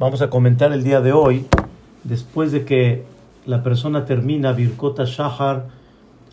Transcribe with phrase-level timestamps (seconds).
[0.00, 1.44] Vamos a comentar el día de hoy,
[2.04, 3.04] después de que
[3.44, 5.66] la persona termina Birkota Shahar,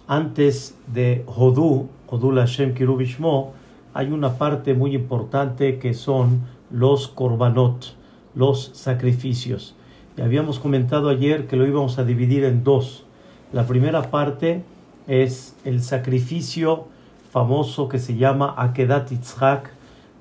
[0.07, 3.51] antes de Hodú, Hodú Hashem Kirubishmo,
[3.93, 7.93] hay una parte muy importante que son los korbanot,
[8.35, 9.75] los sacrificios.
[10.15, 13.03] Y habíamos comentado ayer que lo íbamos a dividir en dos.
[13.51, 14.63] La primera parte
[15.07, 16.85] es el sacrificio
[17.31, 19.71] famoso que se llama Akedat Yitzhak,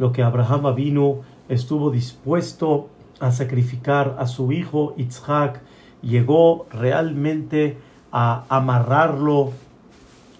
[0.00, 2.88] lo que Abraham Avinu estuvo dispuesto
[3.20, 5.60] a sacrificar a su hijo Yitzhak,
[6.02, 7.78] llegó realmente
[8.12, 9.52] a amarrarlo,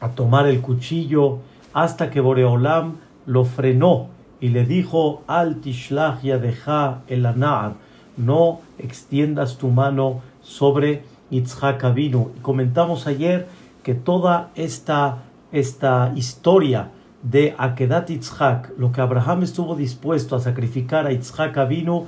[0.01, 1.38] a tomar el cuchillo,
[1.73, 2.96] hasta que Boreolam
[3.27, 4.09] lo frenó
[4.41, 7.74] y le dijo, Al tishlach deja el anar,
[8.16, 12.32] no extiendas tu mano sobre Yitzhak Avinu.
[12.37, 13.48] Y comentamos ayer
[13.82, 16.90] que toda esta, esta historia
[17.23, 22.06] de Akedat Yitzhak, lo que Abraham estuvo dispuesto a sacrificar a Yitzhak Avinu,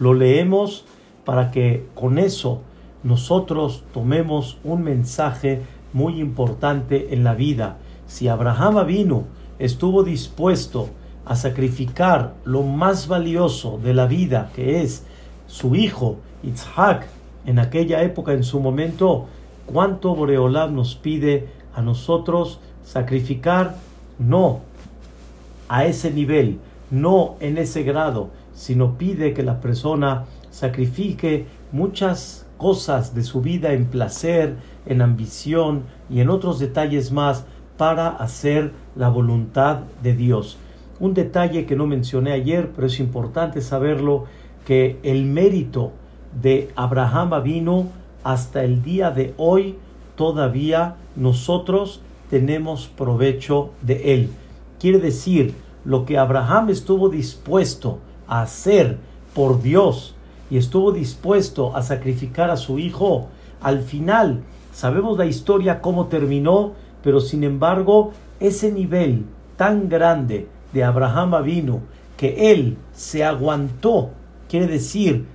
[0.00, 0.84] lo leemos
[1.24, 2.62] para que con eso
[3.04, 5.62] nosotros tomemos un mensaje
[5.92, 7.76] muy importante en la vida.
[8.06, 9.24] Si Abraham vino,
[9.60, 10.88] estuvo dispuesto
[11.24, 15.04] a sacrificar lo más valioso de la vida, que es
[15.46, 17.06] su hijo Yitzhak,
[17.46, 19.26] en aquella época, en su momento,
[19.66, 23.76] ¿cuánto Boreolam nos pide a nosotros sacrificar?
[24.18, 24.60] No
[25.68, 26.58] a ese nivel,
[26.90, 33.72] no en ese grado, sino pide que la persona sacrifique muchas cosas de su vida
[33.72, 37.46] en placer, en ambición y en otros detalles más
[37.78, 40.58] para hacer la voluntad de Dios.
[40.98, 44.26] Un detalle que no mencioné ayer, pero es importante saberlo,
[44.66, 45.92] que el mérito
[46.42, 47.86] de Abraham vino
[48.24, 49.76] hasta el día de hoy,
[50.16, 54.28] todavía nosotros tenemos provecho de él.
[54.78, 55.54] Quiere decir,
[55.86, 58.00] lo que Abraham estuvo dispuesto
[58.30, 58.98] hacer
[59.34, 60.14] por Dios
[60.50, 63.28] y estuvo dispuesto a sacrificar a su hijo,
[63.60, 64.42] al final
[64.72, 66.72] sabemos la historia cómo terminó,
[67.02, 69.24] pero sin embargo ese nivel
[69.56, 71.80] tan grande de Abraham vino
[72.16, 74.10] que él se aguantó,
[74.48, 75.26] quiere decir,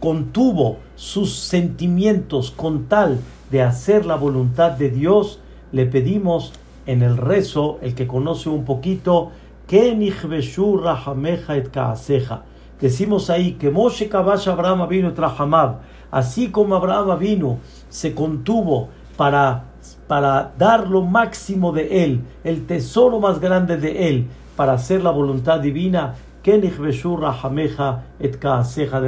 [0.00, 5.40] contuvo sus sentimientos con tal de hacer la voluntad de Dios,
[5.72, 6.52] le pedimos
[6.86, 9.30] en el rezo, el que conoce un poquito,
[12.78, 15.78] Decimos ahí que Moshe Kabash Abraham vino Trahamav,
[16.10, 19.64] así como Abraham vino, se contuvo para,
[20.06, 25.10] para dar lo máximo de él, el tesoro más grande de él, para hacer la
[25.10, 26.16] voluntad divina.
[26.44, 26.60] De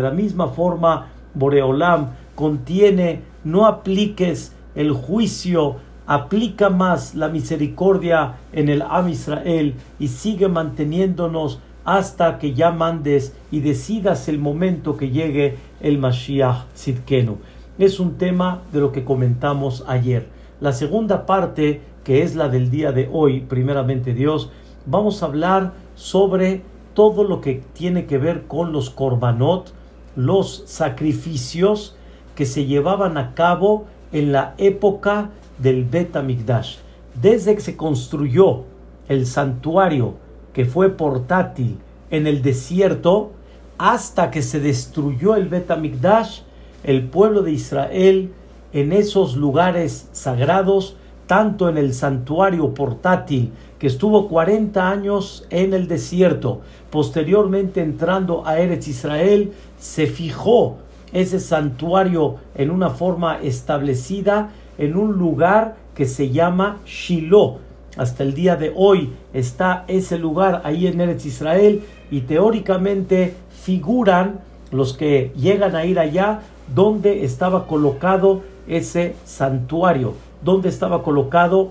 [0.03, 5.76] la misma forma, Boreolam contiene, no apliques el juicio
[6.06, 13.37] aplica más la misericordia en el Am Israel y sigue manteniéndonos hasta que ya mandes
[13.50, 17.38] y decidas el momento que llegue el Mashiach Sidkenu.
[17.78, 20.28] Es un tema de lo que comentamos ayer.
[20.60, 24.50] La segunda parte, que es la del día de hoy, primeramente Dios,
[24.86, 26.62] vamos a hablar sobre
[26.94, 29.72] todo lo que tiene que ver con los korbanot,
[30.16, 31.97] los sacrificios
[32.34, 36.76] que se llevaban a cabo en la época del Bet Amigdash.
[37.20, 38.65] Desde que se construyó
[39.09, 40.15] el santuario
[40.53, 41.78] que fue portátil
[42.10, 43.32] en el desierto,
[43.78, 46.41] hasta que se destruyó el Bet Amigdash,
[46.84, 48.32] el pueblo de Israel
[48.72, 55.88] en esos lugares sagrados, tanto en el santuario portátil que estuvo 40 años en el
[55.88, 56.60] desierto,
[56.91, 60.76] posteriormente entrando a Eretz Israel, se fijó
[61.12, 67.58] ese santuario en una forma establecida en un lugar que se llama Shiloh.
[67.96, 74.40] Hasta el día de hoy está ese lugar ahí en Eretz Israel y teóricamente figuran
[74.72, 76.40] los que llegan a ir allá
[76.74, 81.70] donde estaba colocado ese santuario, donde estaba colocado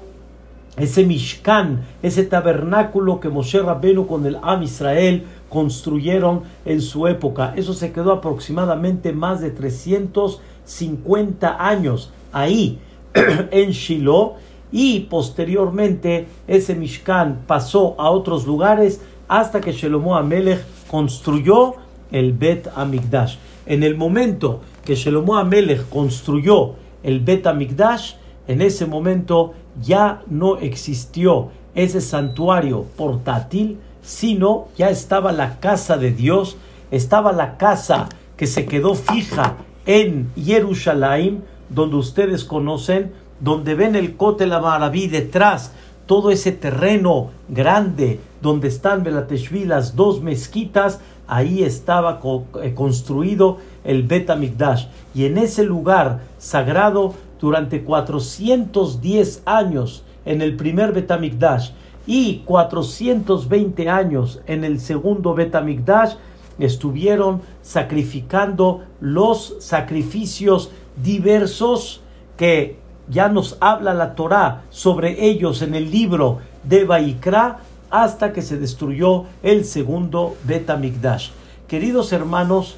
[0.78, 7.54] ese Mishkan, ese tabernáculo que Moshe Rabbenu con el Am Israel construyeron en su época.
[7.56, 12.80] Eso se quedó aproximadamente más de 350 años ahí.
[13.52, 14.36] en Shiloh
[14.72, 21.76] y posteriormente ese Mishkan pasó a otros lugares hasta que Shelomo Amelech construyó
[22.12, 23.38] el Bet Amigdash.
[23.66, 28.14] En el momento que Shelomo Amelech construyó el Bet Amigdash,
[28.48, 36.12] en ese momento ya no existió ese santuario portátil, sino ya estaba la casa de
[36.12, 36.58] Dios,
[36.92, 44.16] estaba la casa que se quedó fija en Jerusalén, donde ustedes conocen, donde ven el
[44.16, 45.74] Cote la Maraví detrás,
[46.06, 52.20] todo ese terreno grande donde están Belateshvi, las dos mezquitas, ahí estaba
[52.62, 54.86] eh, construido el Bet Amikdash.
[55.16, 61.72] Y en ese lugar sagrado, durante 410 años, en el primer Bet Amikdash,
[62.06, 66.16] y 420 años en el segundo Bet Amikdash,
[66.60, 72.02] estuvieron sacrificando los sacrificios diversos
[72.38, 72.78] que
[73.10, 77.60] ya nos habla la Torá sobre ellos en el libro de Baikra
[77.90, 81.30] hasta que se destruyó el segundo Betamikdash.
[81.68, 82.76] Queridos hermanos,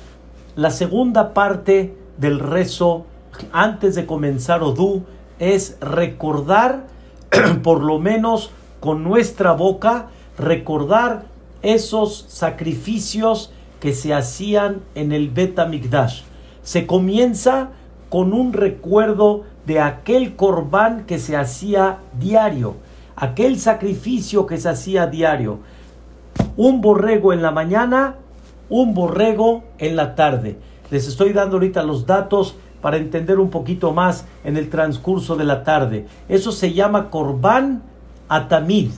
[0.56, 3.06] la segunda parte del rezo
[3.52, 5.04] antes de comenzar Odú
[5.40, 6.88] es recordar,
[7.64, 10.08] por lo menos con nuestra boca,
[10.38, 11.26] recordar
[11.62, 16.22] esos sacrificios que se hacían en el Betamikdash.
[16.64, 17.70] Se comienza
[18.16, 22.76] con un recuerdo de aquel corbán que se hacía diario,
[23.18, 25.60] aquel sacrificio que se hacía diario.
[26.56, 28.16] Un borrego en la mañana,
[28.70, 30.58] un borrego en la tarde.
[30.92, 35.44] Les estoy dando ahorita los datos para entender un poquito más en el transcurso de
[35.44, 36.06] la tarde.
[36.30, 37.84] Eso se llama corbán
[38.30, 38.92] atamid,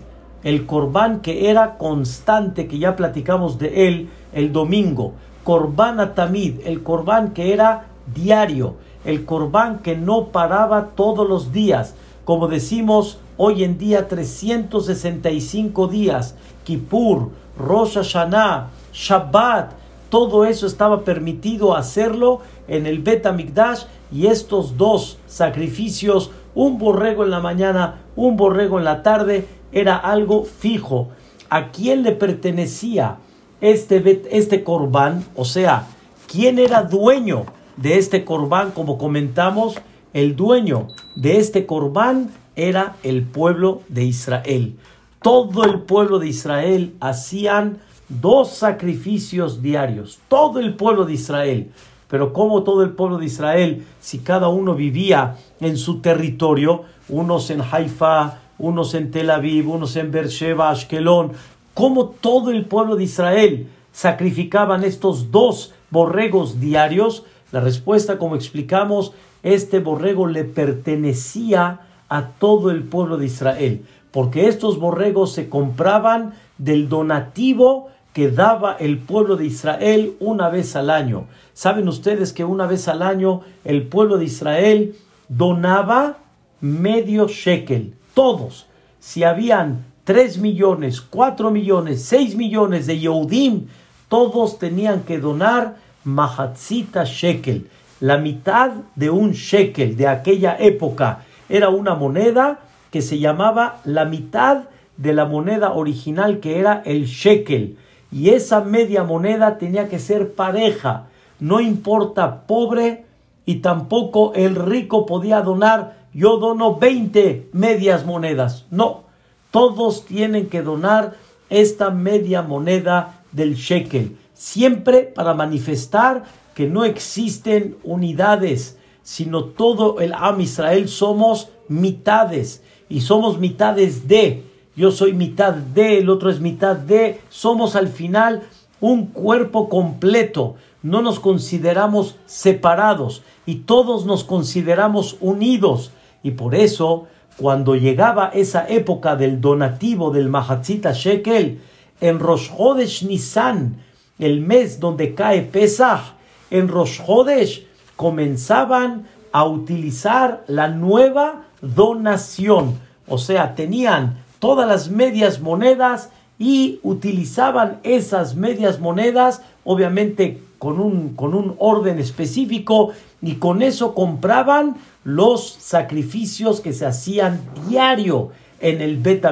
[0.44, 5.14] el corbán que era constante, que ya platicamos de él el domingo.
[5.44, 8.76] Corbán atamid, el corbán que era diario
[9.08, 11.96] el corbán que no paraba todos los días,
[12.26, 19.72] como decimos hoy en día 365 días, Kippur, Rosh Hashanah, Shabbat,
[20.10, 27.24] todo eso estaba permitido hacerlo en el Bet Amikdash y estos dos sacrificios, un borrego
[27.24, 31.08] en la mañana, un borrego en la tarde, era algo fijo.
[31.50, 33.20] ¿A quién le pertenecía
[33.62, 35.24] este, este corbán?
[35.34, 35.88] O sea,
[36.28, 37.46] ¿quién era dueño
[37.78, 39.76] de este corbán, como comentamos,
[40.14, 44.76] el dueño de este corbán era el pueblo de Israel.
[45.22, 47.80] Todo el pueblo de Israel hacían
[48.10, 50.20] dos sacrificios diarios.
[50.28, 51.72] Todo el pueblo de Israel.
[52.10, 57.50] Pero como todo el pueblo de Israel, si cada uno vivía en su territorio, unos
[57.50, 61.34] en Haifa, unos en Tel Aviv, unos en Beersheba, Ashkelon,
[61.74, 69.14] como todo el pueblo de Israel sacrificaban estos dos borregos diarios, la respuesta, como explicamos,
[69.44, 76.34] este borrego le pertenecía a todo el pueblo de Israel, porque estos borregos se compraban
[76.58, 81.26] del donativo que daba el pueblo de Israel una vez al año.
[81.54, 84.96] Saben ustedes que una vez al año el pueblo de Israel
[85.30, 86.18] donaba
[86.60, 88.66] medio shekel, todos.
[89.00, 93.68] Si habían 3 millones, 4 millones, 6 millones de Yehudim,
[94.10, 101.26] todos tenían que donar Mahatzita Shekel, la mitad de un shekel de aquella época.
[101.50, 102.60] Era una moneda
[102.92, 104.66] que se llamaba la mitad
[104.98, 107.78] de la moneda original que era el shekel.
[108.12, 111.08] Y esa media moneda tenía que ser pareja.
[111.40, 113.06] No importa pobre
[113.46, 115.98] y tampoco el rico podía donar.
[116.14, 118.66] Yo dono 20 medias monedas.
[118.72, 119.04] No,
[119.52, 121.16] todos tienen que donar
[121.50, 126.24] esta media moneda del shekel siempre para manifestar
[126.54, 134.44] que no existen unidades, sino todo el Am Israel somos mitades y somos mitades de.
[134.76, 137.20] Yo soy mitad de, el otro es mitad de.
[137.30, 138.44] Somos al final
[138.80, 140.56] un cuerpo completo.
[140.84, 145.92] No nos consideramos separados y todos nos consideramos unidos.
[146.22, 147.08] Y por eso,
[147.38, 151.60] cuando llegaba esa época del donativo del Mahatzita Shekel,
[152.00, 153.87] en Rosh Hodesh Nisan,
[154.20, 156.14] el mes donde cae Pesach,
[156.50, 162.80] en Rosh Hodesh, comenzaban a utilizar la nueva donación.
[163.08, 166.10] O sea, tenían todas las medias monedas
[166.40, 173.94] y utilizaban esas medias monedas, obviamente con un, con un orden específico, y con eso
[173.94, 179.26] compraban los sacrificios que se hacían diario en el Bet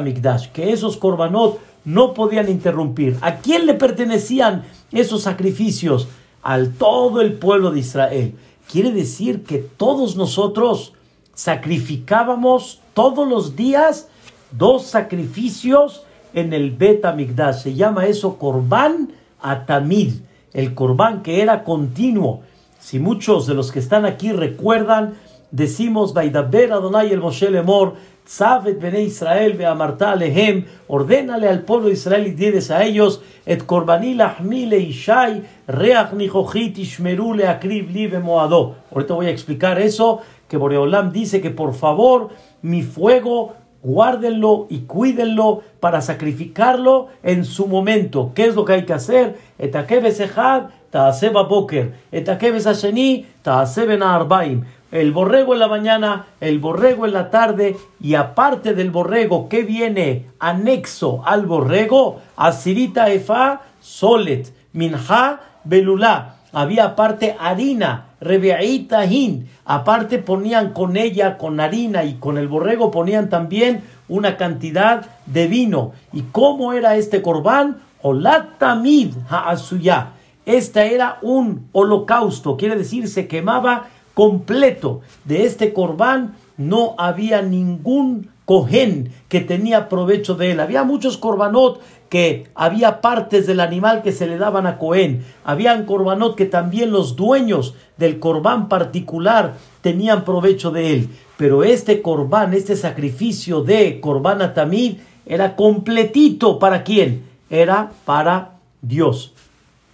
[0.53, 3.17] que esos korbanot no podían interrumpir.
[3.21, 6.07] ¿A quién le pertenecían esos sacrificios?
[6.41, 8.35] Al todo el pueblo de Israel.
[8.69, 10.93] Quiere decir que todos nosotros
[11.33, 14.09] sacrificábamos todos los días
[14.51, 17.03] dos sacrificios en el Bet
[17.53, 19.11] Se llama eso Corbán
[19.41, 20.13] Atamid,
[20.53, 22.41] el Corbán que era continuo.
[22.79, 25.15] Si muchos de los que están aquí recuerdan,
[25.51, 31.93] decimos Vaidaber Adonai el Moshe Lemor, Tzaved Bene Israel Beamarta Lehem, ordénale al pueblo de
[31.93, 38.75] Israel y diles a ellos, Et Korbanil Ahmile Ishai, Reach Nijochit Ishmerule Akrib Live Moado.
[38.91, 42.29] Ahorita voy a explicar eso, que Boreolam dice que por favor
[42.63, 43.53] mi fuego
[43.83, 48.31] guárdenlo y cuídenlo para sacrificarlo en su momento.
[48.33, 49.37] ¿Qué es lo que hay que hacer?
[50.89, 54.63] Taaseba Boker, Etakeves Asheni, Taaseben Arbaim.
[54.95, 59.63] El borrego en la mañana, el borrego en la tarde, y aparte del borrego, ¿qué
[59.63, 62.21] viene anexo al borrego?
[62.37, 66.37] Asirita Efa, Solet, Minha, Belulá.
[66.53, 69.49] Había aparte harina, Rebeaita Hin.
[69.65, 75.47] Aparte ponían con ella, con harina y con el borrego ponían también una cantidad de
[75.47, 75.91] vino.
[76.13, 77.81] ¿Y cómo era este corbán?
[78.01, 80.11] Olatamid Haasuya.
[80.45, 85.01] Esta era un holocausto, quiere decir, se quemaba completo.
[85.25, 90.59] De este corbán no había ningún cohen que tenía provecho de él.
[90.59, 95.25] Había muchos corbanot que había partes del animal que se le daban a Cohen.
[95.43, 101.09] Habían corbanot que también los dueños del corbán particular tenían provecho de él.
[101.37, 106.59] Pero este corbán, este sacrificio de corbán atamid, era completito.
[106.59, 107.23] ¿Para quién?
[107.49, 109.33] Era para Dios.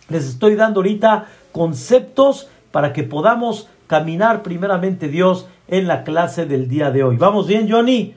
[0.10, 6.70] Les estoy dando ahorita conceptos para que podamos caminar primeramente Dios en la clase del
[6.70, 7.18] día de hoy.
[7.18, 8.14] ¿Vamos bien, Johnny?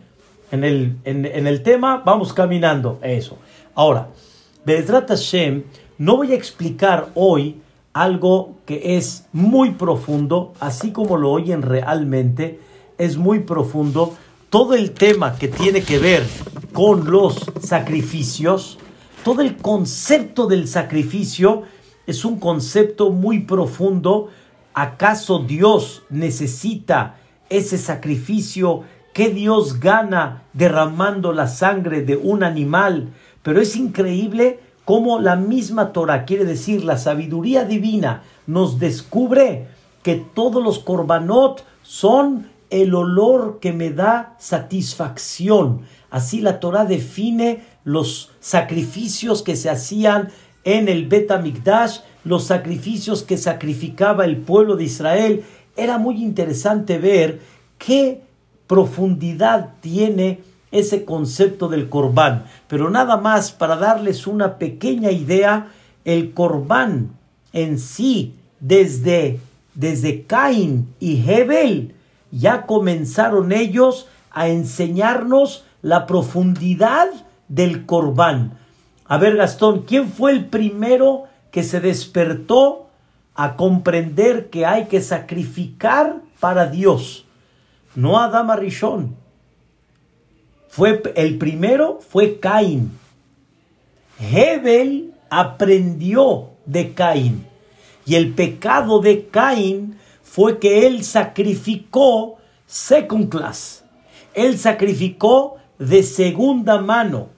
[0.52, 3.00] En el, en, el tema, vamos caminando.
[3.02, 3.38] Eso.
[3.74, 4.06] Ahora,
[4.64, 5.64] Bezrat Hashem,
[5.98, 7.56] no voy a explicar hoy
[7.92, 12.60] algo que es muy profundo, así como lo oyen realmente,
[12.96, 14.14] es muy profundo.
[14.50, 16.22] Todo el tema que tiene que ver
[16.72, 18.78] con los sacrificios,
[19.24, 21.64] todo el concepto del sacrificio
[22.06, 24.28] es un concepto muy profundo.
[24.74, 27.16] ¿Acaso Dios necesita
[27.48, 33.12] ese sacrificio que Dios gana derramando la sangre de un animal?
[33.44, 39.68] Pero es increíble cómo la misma Torah, quiere decir la sabiduría divina, nos descubre
[40.02, 45.82] que todos los korbanot son el olor que me da satisfacción.
[46.10, 50.30] Así la Torah define los sacrificios que se hacían
[50.64, 51.30] en el Bet
[52.24, 55.44] los sacrificios que sacrificaba el pueblo de Israel.
[55.76, 57.40] Era muy interesante ver
[57.78, 58.22] qué
[58.66, 60.40] profundidad tiene
[60.72, 62.44] ese concepto del corbán.
[62.66, 65.68] Pero nada más para darles una pequeña idea,
[66.04, 67.10] el corbán
[67.52, 69.38] en sí, desde,
[69.74, 71.94] desde Caín y Hebel,
[72.32, 77.08] ya comenzaron ellos a enseñarnos la profundidad
[77.48, 78.58] del corbán.
[79.06, 82.88] A ver, Gastón, ¿quién fue el primero que se despertó
[83.36, 87.26] a comprender que hay que sacrificar para Dios?
[87.94, 89.14] No Adam Arishon.
[90.68, 92.90] Fue, el primero fue Caín.
[94.18, 97.46] Hebel aprendió de Caín.
[98.04, 103.84] Y el pecado de Caín fue que él sacrificó second class.
[104.34, 107.28] Él sacrificó de segunda mano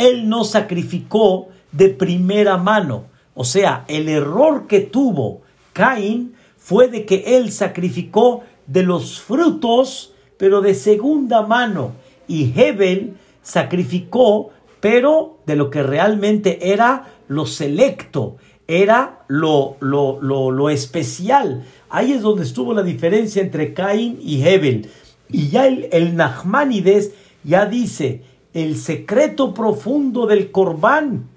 [0.00, 3.04] él no sacrificó de primera mano.
[3.40, 5.40] O sea, el error que tuvo
[5.72, 11.92] Caín fue de que él sacrificó de los frutos, pero de segunda mano.
[12.28, 18.36] Y Hebel sacrificó, pero de lo que realmente era lo selecto,
[18.68, 21.64] era lo, lo, lo, especial.
[21.88, 24.90] Ahí es donde estuvo la diferencia entre Caín y Hebel.
[25.30, 31.30] Y ya el, el Nachmanides ya dice, el secreto profundo del Corbán.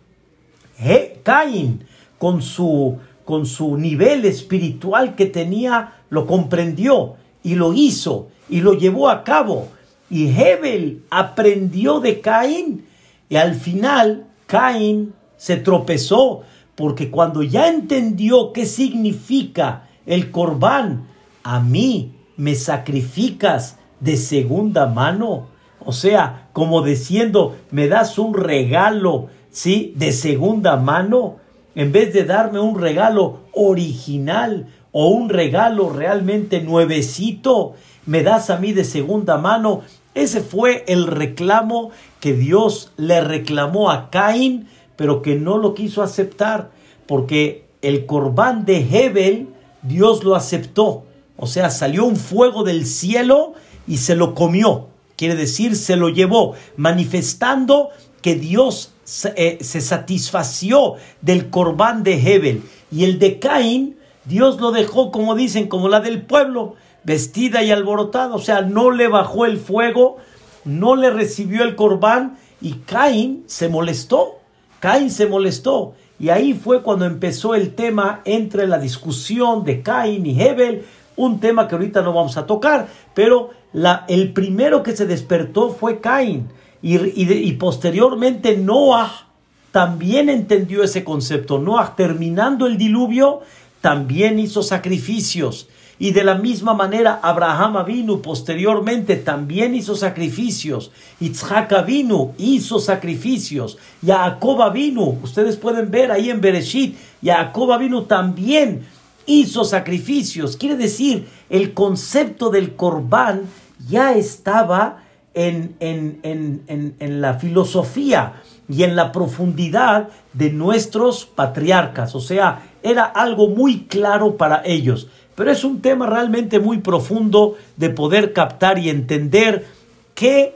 [1.23, 1.85] Caín,
[2.23, 8.75] con su, con su nivel espiritual que tenía, lo comprendió y lo hizo y lo
[8.75, 9.67] llevó a cabo.
[10.09, 12.85] Y Hebel aprendió de Caín
[13.27, 16.43] y al final Caín se tropezó
[16.75, 21.09] porque cuando ya entendió qué significa el corbán,
[21.43, 25.47] a mí me sacrificas de segunda mano.
[25.81, 29.91] O sea, como diciendo, me das un regalo, ¿sí?
[29.97, 31.42] De segunda mano,
[31.75, 37.73] en vez de darme un regalo original o un regalo realmente nuevecito,
[38.05, 39.81] me das a mí de segunda mano.
[40.13, 46.03] Ese fue el reclamo que Dios le reclamó a Caín, pero que no lo quiso
[46.03, 46.71] aceptar,
[47.07, 49.47] porque el corbán de Hebel,
[49.81, 51.03] Dios lo aceptó.
[51.37, 53.53] O sea, salió un fuego del cielo
[53.87, 57.89] y se lo comió quiere decir se lo llevó, manifestando
[58.21, 58.92] que Dios
[59.35, 65.35] eh, se, satisfació del corbán de Hebel y el de Caín, Dios lo dejó, como
[65.35, 70.17] dicen, como la del pueblo, vestida y alborotada, o sea, no le bajó el fuego,
[70.63, 74.39] no le recibió el corbán y Caín se molestó,
[74.79, 75.95] Caín se molestó.
[76.17, 80.85] Y ahí fue cuando empezó el tema entre la discusión de Caín y Hebel,
[81.17, 85.71] un tema que ahorita no vamos a tocar, pero la, el primero que se despertó
[85.71, 86.47] fue Caín
[86.83, 89.27] y, posteriormente Noah,
[89.71, 91.57] también entendió ese concepto.
[91.57, 93.41] Noah, terminando el diluvio,
[93.79, 95.69] también hizo sacrificios.
[95.97, 100.91] Y de la misma manera, Abraham vino posteriormente también hizo sacrificios.
[101.21, 103.77] Itzhak vino hizo sacrificios.
[104.05, 108.85] Jacob vino, ustedes pueden ver ahí en Bereshit, Jacob vino también
[109.25, 110.57] hizo sacrificios.
[110.57, 113.43] Quiere decir, el concepto del corbán
[113.87, 122.15] ya estaba en, en, en, en, la filosofía y en la profundidad de nuestros patriarcas.
[122.15, 125.07] O sea, era algo muy claro para ellos.
[125.35, 129.65] Pero es un tema realmente muy profundo de poder captar y entender
[130.13, 130.55] qué,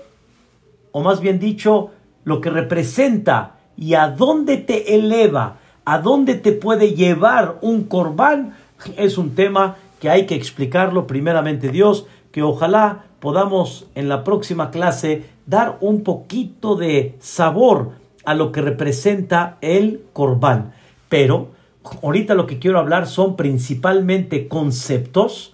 [0.92, 1.92] o más bien dicho,
[2.24, 8.56] lo que representa y a dónde te eleva, a dónde te puede llevar un corbán,
[8.98, 14.72] es un tema que hay que explicarlo primeramente Dios, que ojalá podamos en la próxima
[14.72, 17.92] clase dar un poquito de sabor
[18.26, 20.74] a lo que representa el corbán.
[21.10, 21.52] Pero
[22.04, 25.54] ahorita lo que quiero hablar son principalmente conceptos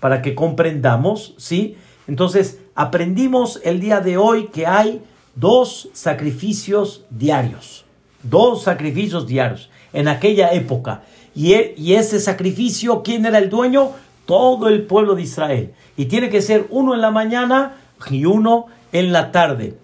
[0.00, 1.76] para que comprendamos, ¿sí?
[2.08, 5.02] Entonces, aprendimos el día de hoy que hay
[5.34, 7.84] dos sacrificios diarios,
[8.22, 11.02] dos sacrificios diarios en aquella época.
[11.34, 13.92] Y, e, y ese sacrificio, ¿quién era el dueño?
[14.26, 15.74] Todo el pueblo de Israel.
[15.96, 17.76] Y tiene que ser uno en la mañana
[18.10, 19.76] y uno en la tarde.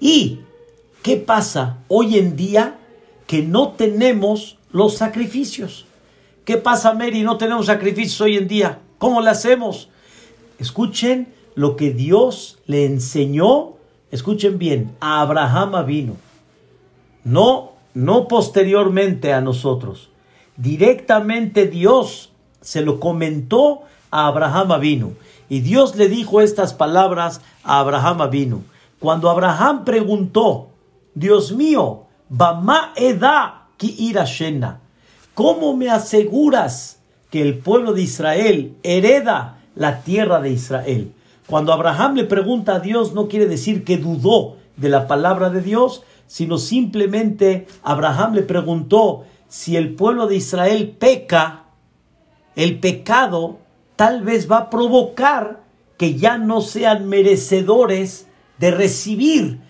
[0.00, 0.40] ¿Y
[1.02, 2.78] qué pasa hoy en día
[3.26, 5.86] que no tenemos los sacrificios?
[6.44, 7.22] ¿Qué pasa, Mary?
[7.22, 8.78] No tenemos sacrificios hoy en día.
[8.98, 9.88] ¿Cómo le hacemos?
[10.58, 13.74] Escuchen lo que Dios le enseñó.
[14.12, 16.16] Escuchen bien, a Abraham vino.
[17.24, 20.10] No, no posteriormente a nosotros.
[20.56, 22.30] Directamente Dios
[22.66, 25.12] se lo comentó a Abraham vino.
[25.48, 28.62] Y Dios le dijo estas palabras a Abraham vino.
[28.98, 30.70] Cuando Abraham preguntó,
[31.14, 34.80] Dios mío, Bama eda ki shena,
[35.34, 36.98] ¿cómo me aseguras
[37.30, 41.12] que el pueblo de Israel hereda la tierra de Israel?
[41.46, 45.60] Cuando Abraham le pregunta a Dios, no quiere decir que dudó de la palabra de
[45.60, 51.65] Dios, sino simplemente Abraham le preguntó si el pueblo de Israel peca,
[52.56, 53.58] el pecado
[53.94, 55.60] tal vez va a provocar
[55.96, 58.26] que ya no sean merecedores
[58.58, 59.60] de recibir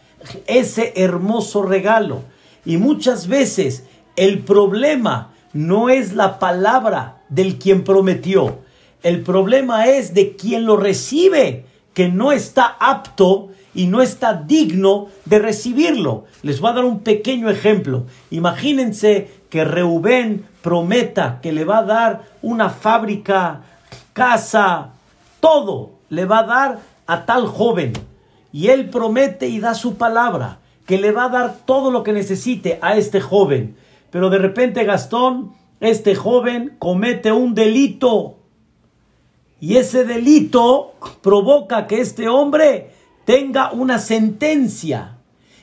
[0.46, 2.22] ese hermoso regalo.
[2.64, 3.84] Y muchas veces
[4.16, 8.60] el problema no es la palabra del quien prometió,
[9.02, 15.08] el problema es de quien lo recibe, que no está apto y no está digno
[15.26, 16.24] de recibirlo.
[16.42, 18.06] Les voy a dar un pequeño ejemplo.
[18.30, 23.62] Imagínense que Reubén prometa que le va a dar una fábrica
[24.12, 24.90] casa,
[25.40, 27.92] todo le va a dar a tal joven.
[28.52, 32.12] Y él promete y da su palabra, que le va a dar todo lo que
[32.12, 33.76] necesite a este joven.
[34.10, 38.36] Pero de repente Gastón, este joven, comete un delito.
[39.60, 42.92] Y ese delito provoca que este hombre
[43.24, 45.18] tenga una sentencia.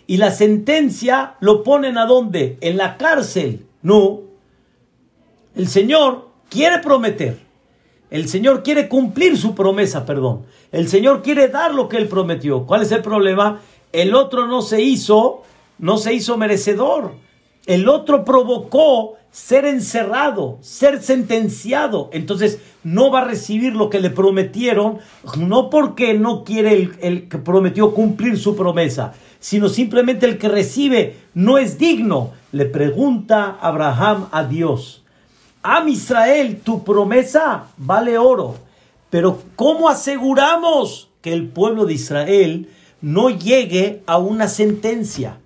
[0.06, 2.58] Y la sentencia lo ponen a dónde?
[2.62, 3.66] En la cárcel.
[3.84, 4.22] No.
[5.56, 7.44] El Señor quiere prometer
[8.14, 10.44] el Señor quiere cumplir su promesa, perdón.
[10.72, 12.68] El Señor quiere dar lo que Él prometió.
[12.68, 13.62] ¿Cuál es el problema?
[13.92, 15.42] El otro no se hizo,
[15.80, 17.14] no se hizo merecedor.
[17.66, 22.12] El otro provocó ser encerrado, ser sentenciado.
[22.14, 25.00] Entonces no va a recibir lo que le prometieron,
[25.40, 31.18] no porque no quiere el, que prometió cumplir su promesa, sino simplemente el que recibe
[31.34, 32.32] no es digno.
[32.54, 35.04] Le pregunta Abraham a Dios.
[35.62, 38.56] Am Israel, tu promesa vale oro.
[39.10, 42.70] Pero ¿cómo aseguramos que el pueblo de Israel
[43.02, 45.40] no llegue a una sentencia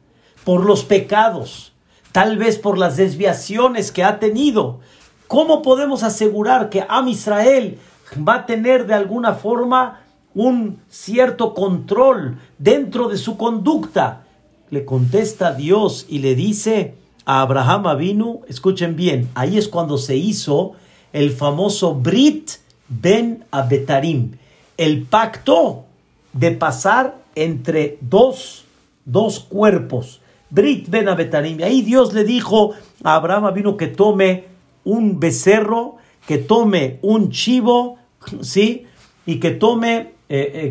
[0.44, 1.74] por los pecados,
[2.12, 4.80] tal vez por las desviaciones que ha tenido?
[5.28, 7.80] ¿Cómo podemos asegurar que Am Israel
[8.16, 10.02] va a tener de alguna forma
[10.36, 14.26] un cierto control dentro de su conducta?
[14.70, 20.16] Le contesta Dios y le dice, a Abraham vino, escuchen bien, ahí es cuando se
[20.16, 20.74] hizo
[21.14, 22.52] el famoso Brit
[22.90, 24.32] Ben Abetarim,
[24.78, 25.86] el pacto
[26.34, 28.66] de pasar entre dos,
[29.06, 30.22] dos cuerpos.
[30.50, 31.62] Brit Ben Abetarim.
[31.64, 34.46] Ahí Dios le dijo a Abraham vino que tome
[34.84, 37.98] un becerro, que tome un chivo,
[38.42, 38.86] ¿sí?
[39.26, 40.70] Y que tome eh, eh,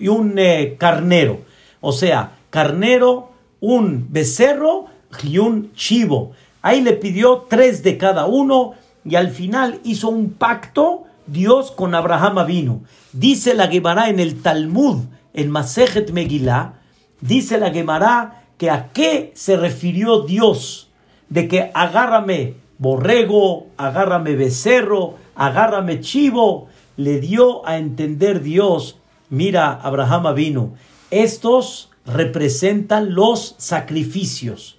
[0.00, 1.40] y un eh, carnero.
[1.80, 4.86] O sea, carnero, un becerro
[5.22, 6.32] y un chivo.
[6.62, 8.74] Ahí le pidió tres de cada uno
[9.04, 12.82] y al final hizo un pacto Dios con Abraham vino.
[13.12, 16.74] Dice la Gemara en el Talmud, en Masejet Megillah,
[17.20, 20.90] dice la Gemara que a qué se refirió Dios
[21.28, 26.68] de que agárrame borrego, agárrame becerro, agárrame chivo,
[27.00, 28.98] le dio a entender Dios,
[29.30, 30.74] mira, Abraham vino,
[31.10, 34.76] estos representan los sacrificios,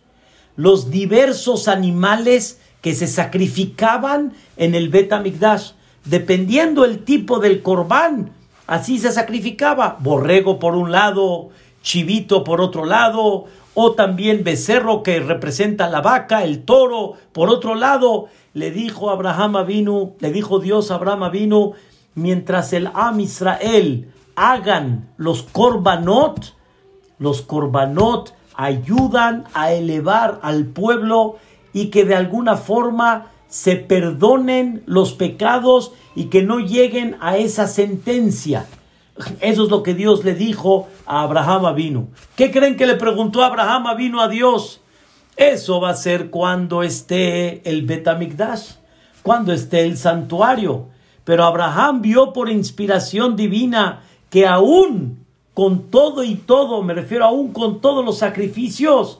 [0.55, 5.11] los diversos animales que se sacrificaban en el Bet
[6.05, 8.29] dependiendo el tipo del corbán,
[8.67, 11.49] así se sacrificaba, borrego por un lado,
[11.81, 17.73] chivito por otro lado, o también becerro que representa la vaca, el toro, por otro
[17.73, 21.73] lado, le dijo Abraham vino, le dijo Dios a Abraham vino,
[22.15, 26.55] mientras el Am Israel hagan los korbanot,
[27.19, 31.37] los korbanot ayudan a elevar al pueblo
[31.73, 37.67] y que de alguna forma se perdonen los pecados y que no lleguen a esa
[37.67, 38.65] sentencia.
[39.39, 42.07] Eso es lo que Dios le dijo a Abraham vino.
[42.35, 44.81] ¿Qué creen que le preguntó Abraham vino a Dios?
[45.35, 48.73] Eso va a ser cuando esté el Betamigdash,
[49.21, 50.87] cuando esté el santuario.
[51.23, 57.51] Pero Abraham vio por inspiración divina que aún con todo y todo, me refiero aún
[57.51, 59.19] con todos los sacrificios,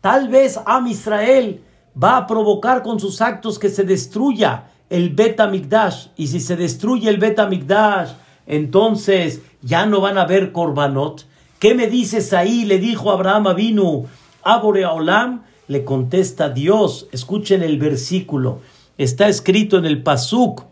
[0.00, 1.62] tal vez Am Israel
[2.00, 6.08] va a provocar con sus actos que se destruya el Betamigdash.
[6.16, 8.10] Y si se destruye el Betamigdash,
[8.46, 11.26] entonces ya no van a ver korbanot.
[11.58, 12.64] ¿Qué me dices ahí?
[12.64, 14.06] Le dijo Abraham Avinu
[14.42, 15.42] a Olam.
[15.68, 17.06] Le contesta Dios.
[17.12, 18.60] Escuchen el versículo.
[18.98, 20.64] Está escrito en el Pasuk.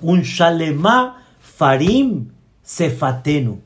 [0.00, 2.30] Un shalema farim
[2.62, 3.60] sefatenu.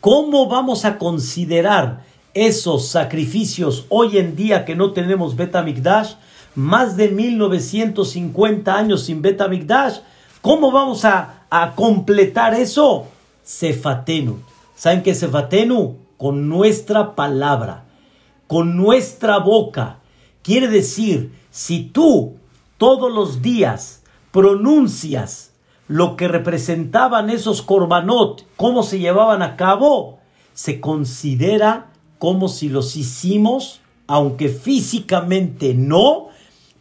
[0.00, 6.14] ¿Cómo vamos a considerar esos sacrificios hoy en día que no tenemos Betamigdash?
[6.54, 9.98] Más de 1950 años sin Betamigdash.
[10.40, 13.06] ¿Cómo vamos a a completar eso,
[13.42, 14.38] Sefatenu.
[14.74, 15.96] ¿Saben qué es Sefatenu?
[16.16, 17.84] Con nuestra palabra,
[18.46, 19.98] con nuestra boca.
[20.42, 22.36] Quiere decir, si tú
[22.78, 25.52] todos los días pronuncias
[25.88, 30.18] lo que representaban esos korbanot, cómo se llevaban a cabo,
[30.54, 31.86] se considera
[32.18, 36.28] como si los hicimos, aunque físicamente no,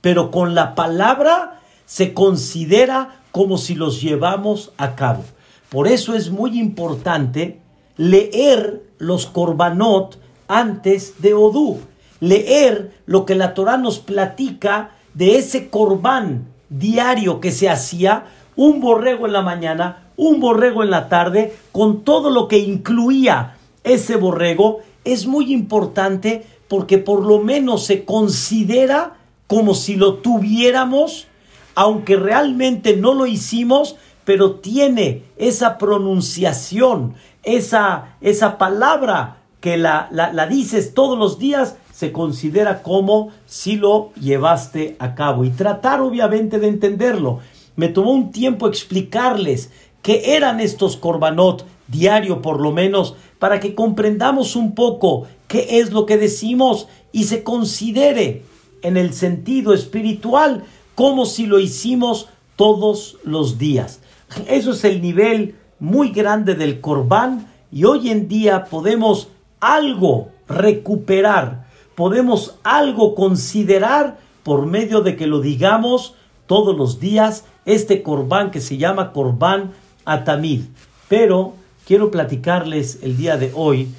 [0.01, 5.23] pero con la palabra se considera como si los llevamos a cabo.
[5.69, 7.59] Por eso es muy importante
[7.97, 11.79] leer los korbanot antes de Odú,
[12.19, 18.79] leer lo que la Torah nos platica de ese corbán diario que se hacía, un
[18.79, 24.15] borrego en la mañana, un borrego en la tarde, con todo lo que incluía ese
[24.15, 31.27] borrego, es muy importante porque por lo menos se considera como si lo tuviéramos
[31.75, 37.13] aunque realmente no lo hicimos, pero tiene esa pronunciación,
[37.43, 44.11] esa, esa palabra que la, la, dices todos los días, se considera como si lo
[44.13, 45.43] llevaste a cabo.
[45.43, 47.39] Y tratar obviamente de entenderlo.
[47.75, 53.75] Me tomó un tiempo explicarles qué eran estos korbanot diario por lo menos, para que
[53.75, 58.43] comprendamos un poco qué es lo que decimos y se considere
[58.81, 60.63] en el sentido espiritual
[60.95, 63.99] como si lo hicimos todos los días.
[64.47, 69.27] Eso es el nivel muy grande del corbán y hoy en día podemos
[69.59, 76.15] algo recuperar, podemos algo considerar por medio de que lo digamos
[76.47, 79.73] todos los días, este corbán que se llama corbán
[80.05, 80.62] atamid.
[81.08, 81.53] Pero
[81.86, 83.89] quiero platicarles el día de hoy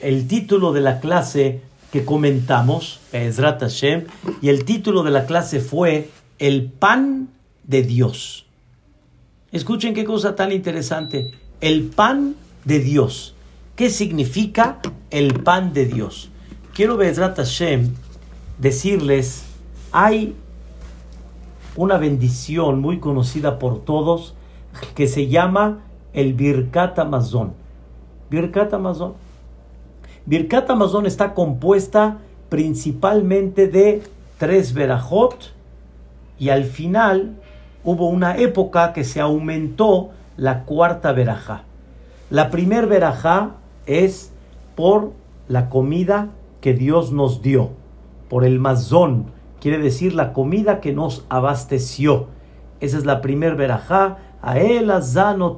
[0.00, 1.60] el título de la clase
[1.92, 4.06] que comentamos, Hashem,
[4.42, 7.28] y el título de la clase fue el pan
[7.64, 8.46] de Dios.
[9.52, 11.32] Escuchen qué cosa tan interesante.
[11.60, 13.34] El pan de Dios.
[13.76, 16.30] ¿Qué significa el pan de Dios?
[16.74, 17.94] Quiero, Bezrat Hashem,
[18.58, 19.44] decirles,
[19.90, 20.34] hay
[21.78, 24.34] una bendición muy conocida por todos
[24.96, 25.78] que se llama
[26.12, 27.52] el Birkat Amazon.
[28.30, 29.14] Birkat Amazon.
[31.06, 34.02] Está compuesta principalmente de
[34.38, 35.52] tres verajot,
[36.36, 37.36] y al final
[37.84, 41.62] hubo una época que se aumentó la cuarta verajá.
[42.28, 43.52] La primer verajá
[43.86, 44.32] es
[44.74, 45.12] por
[45.46, 47.70] la comida que Dios nos dio,
[48.28, 49.26] por el mazón,
[49.60, 52.26] quiere decir la comida que nos abasteció.
[52.80, 54.18] Esa es la primer verajá.
[54.40, 54.92] A él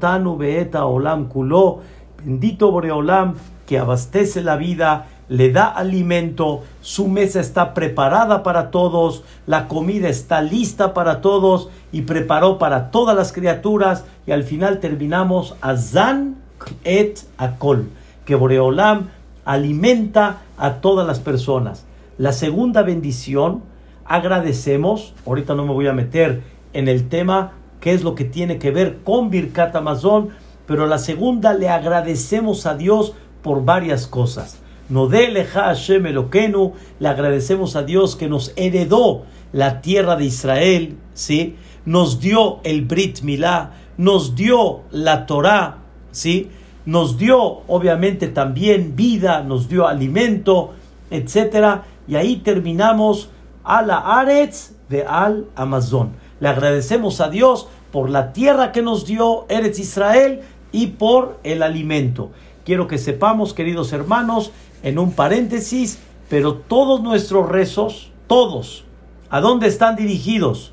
[0.00, 1.80] tanu beeta olam kulo.
[2.24, 3.34] Bendito Boreolam
[3.66, 10.08] que abastece la vida le da alimento, su mesa está preparada para todos, la comida
[10.08, 16.34] está lista para todos y preparó para todas las criaturas y al final terminamos Azan
[16.82, 17.88] et Akol,
[18.24, 19.10] que Boreolam
[19.44, 21.86] alimenta a todas las personas.
[22.18, 23.62] La segunda bendición,
[24.10, 26.42] agradecemos, ahorita no me voy a meter
[26.72, 30.30] en el tema qué es lo que tiene que ver con Birkat Amazon,
[30.66, 34.58] pero la segunda le agradecemos a Dios por varias cosas.
[34.88, 40.96] No leja Hashem Eloquenu, le agradecemos a Dios que nos heredó la tierra de Israel,
[41.14, 41.54] ¿sí?
[41.84, 45.78] Nos dio el Brit Milá, nos dio la Torah,
[46.10, 46.50] ¿sí?
[46.84, 50.72] Nos dio obviamente también vida, nos dio alimento,
[51.12, 53.30] etcétera, y ahí terminamos
[53.64, 56.10] a la Aretz de Al Amazon.
[56.40, 60.40] Le agradecemos a Dios por la tierra que nos dio Eretz Israel
[60.72, 62.30] y por el alimento.
[62.64, 68.84] Quiero que sepamos, queridos hermanos, en un paréntesis, pero todos nuestros rezos, todos,
[69.28, 70.72] ¿a dónde están dirigidos?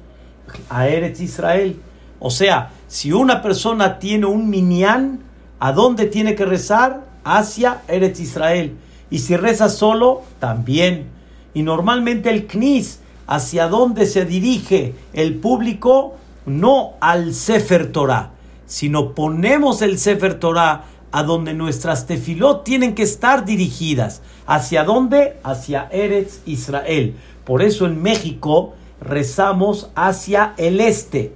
[0.70, 1.80] A Eretz Israel.
[2.20, 5.20] O sea, si una persona tiene un minyan,
[5.60, 7.04] ¿a dónde tiene que rezar?
[7.24, 8.78] Hacia Eretz Israel.
[9.10, 11.17] Y si reza solo, también.
[11.58, 16.14] Y normalmente el Knis, hacia dónde se dirige el público,
[16.46, 18.34] no al Sefer Torah,
[18.68, 24.22] sino ponemos el Sefer Torah a donde nuestras tefilot tienen que estar dirigidas.
[24.46, 25.38] ¿Hacia dónde?
[25.42, 27.16] Hacia Eretz Israel.
[27.44, 31.34] Por eso en México rezamos hacia el este.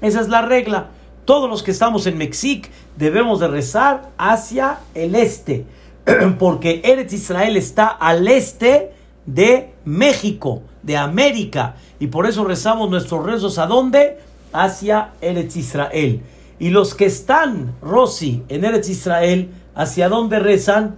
[0.00, 0.90] Esa es la regla.
[1.24, 5.66] Todos los que estamos en Mexic debemos de rezar hacia el este.
[6.38, 8.94] Porque Eretz Israel está al este
[9.26, 11.74] de México, de América.
[12.00, 14.18] Y por eso rezamos nuestros rezos a dónde?
[14.52, 16.22] Hacia Eretz Israel.
[16.58, 20.96] Y los que están, Rosy, en Eretz Israel, ¿hacia dónde rezan?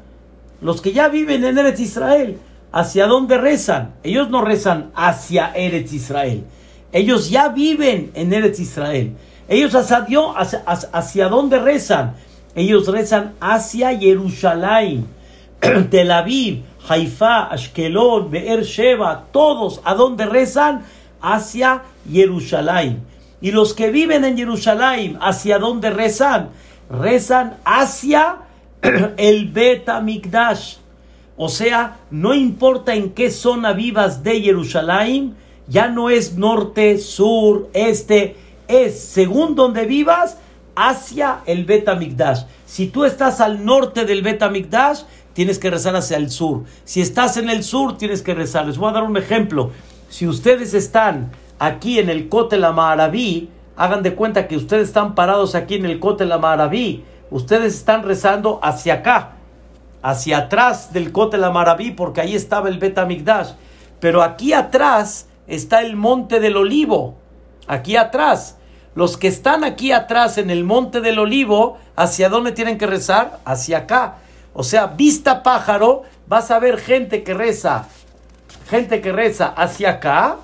[0.61, 2.39] Los que ya viven en Eretz Israel,
[2.71, 3.95] ¿hacia dónde rezan?
[4.03, 6.45] Ellos no rezan hacia Eretz Israel.
[6.93, 9.15] Ellos ya viven en Eretz Israel.
[9.49, 12.15] Ellos hacia, Dios, hacia, hacia dónde rezan?
[12.55, 15.07] Ellos rezan hacia Jerusalén,
[15.91, 20.85] Tel Aviv, Haifa, Ashkelon, Be'er Sheba, todos, ¿a dónde rezan?
[21.21, 23.03] Hacia Jerusalén.
[23.41, 26.51] Y los que viven en Jerusalén, ¿hacia dónde rezan?
[26.91, 28.39] Rezan hacia
[29.17, 30.77] el Bet Mikdash.
[31.37, 35.37] O sea, no importa en qué zona vivas de Jerusalén,
[35.69, 40.39] ya no es norte, sur, este, es según donde vivas,
[40.75, 42.43] hacia el Bet Mikdash.
[42.67, 45.03] Si tú estás al norte del Bet Mikdash,
[45.39, 46.65] tienes que rezar hacia el sur.
[46.83, 48.67] Si estás en el sur, tienes que rezar.
[48.67, 49.71] Les voy a dar un ejemplo.
[50.09, 55.55] Si ustedes están aquí en el Kotel Amaraví, hagan de cuenta que ustedes están parados
[55.55, 59.37] aquí en el Kotel Amaraví, ustedes están rezando hacia acá,
[60.03, 63.51] hacia atrás del Kotel Amaraví, porque ahí estaba el Betamigdash.
[64.01, 67.15] Pero aquí atrás está el Monte del Olivo,
[67.69, 68.57] aquí atrás.
[68.97, 73.39] Los que están aquí atrás en el Monte del Olivo, ¿hacia dónde tienen que rezar?
[73.45, 74.17] Hacia acá.
[74.59, 77.87] O sea, vista pájaro, vas a ver gente que reza,
[78.69, 80.39] gente que reza hacia acá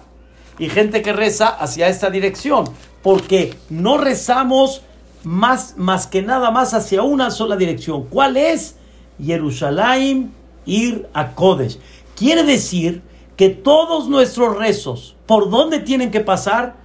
[0.56, 2.64] y gente que reza hacia esta dirección,
[3.02, 4.82] porque no rezamos
[5.24, 8.04] más, más que nada más hacia una sola dirección.
[8.04, 8.76] ¿Cuál es?
[9.20, 10.32] Jerusalén,
[10.64, 11.80] ir a Kodesh.
[12.14, 13.02] Quiere decir
[13.36, 16.76] que todos nuestros rezos, ¿por dónde tienen que pasar?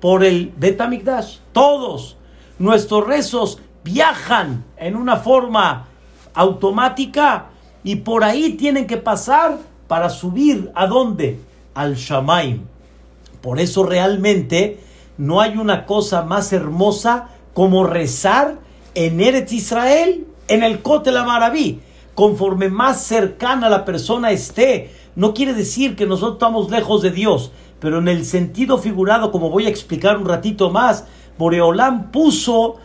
[0.00, 1.40] Por el Betamigdash.
[1.52, 2.16] Todos
[2.58, 5.88] nuestros rezos viajan en una forma
[6.34, 7.46] automática
[7.82, 11.38] y por ahí tienen que pasar para subir a dónde?
[11.74, 12.62] Al Shamaim.
[13.40, 14.80] Por eso realmente
[15.18, 18.58] no hay una cosa más hermosa como rezar
[18.94, 21.80] en Eretz Israel, en el Kotel Maraví.
[22.14, 27.52] Conforme más cercana la persona esté, no quiere decir que nosotros estamos lejos de Dios,
[27.80, 31.06] pero en el sentido figurado, como voy a explicar un ratito más,
[31.38, 32.76] Boreolán puso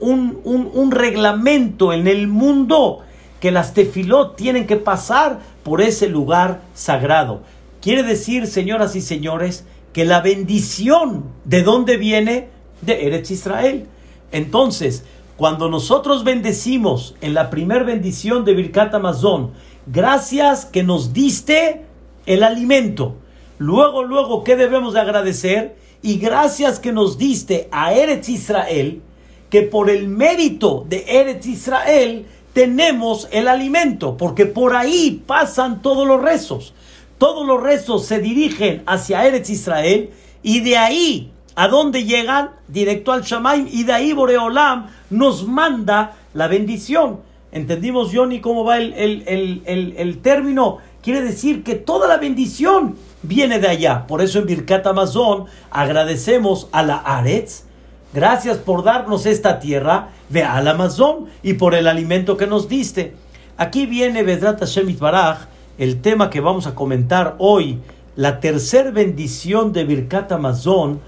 [0.00, 3.00] un, un, reglamento en el mundo
[3.40, 7.42] que las tefilot tienen que pasar por ese lugar sagrado.
[7.80, 12.48] Quiere decir, señoras y señores, que la bendición, ¿de dónde viene?
[12.82, 13.86] De Eretz Israel.
[14.32, 15.04] Entonces,
[15.36, 19.52] cuando nosotros bendecimos en la primer bendición de Birkat Amazon,
[19.86, 21.82] gracias que nos diste
[22.26, 23.16] el alimento.
[23.58, 25.76] Luego, luego, ¿qué debemos de agradecer?
[26.02, 29.02] Y gracias que nos diste a Eretz Israel,
[29.50, 36.06] que por el mérito de Eretz Israel tenemos el alimento, porque por ahí pasan todos
[36.06, 36.74] los rezos.
[37.18, 40.10] Todos los rezos se dirigen hacia Eretz Israel
[40.42, 46.16] y de ahí a dónde llegan, directo al Shamaim, y de ahí Boreolam nos manda
[46.32, 47.18] la bendición.
[47.50, 50.78] ¿Entendimos, Johnny, cómo va el, el, término?
[51.02, 54.06] Quiere decir que toda la bendición viene de allá.
[54.06, 57.64] Por eso en Birkat Amazon agradecemos a la Aretz.
[58.14, 63.14] Gracias por darnos esta tierra, ve al Amazon y por el alimento que nos diste.
[63.58, 67.80] Aquí viene Vedrat Hashem Baraj, el tema que vamos a comentar hoy,
[68.16, 71.00] la tercera bendición de Birkat Amazon.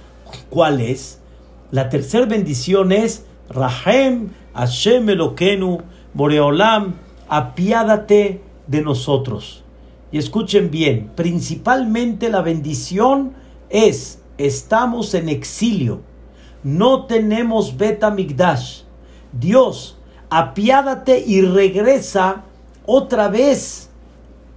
[0.51, 1.21] ¿Cuál es?
[1.71, 5.79] La tercera bendición es Rahem Hashem Elokenu
[6.13, 6.95] Boreolam,
[7.29, 9.65] apiádate de nosotros.
[10.13, 13.33] Y escuchen bien, principalmente la bendición
[13.71, 16.03] es, estamos en exilio,
[16.63, 18.83] no tenemos beta migdash.
[19.33, 19.97] Dios,
[20.29, 22.43] apiádate y regresa
[22.87, 23.91] otra vez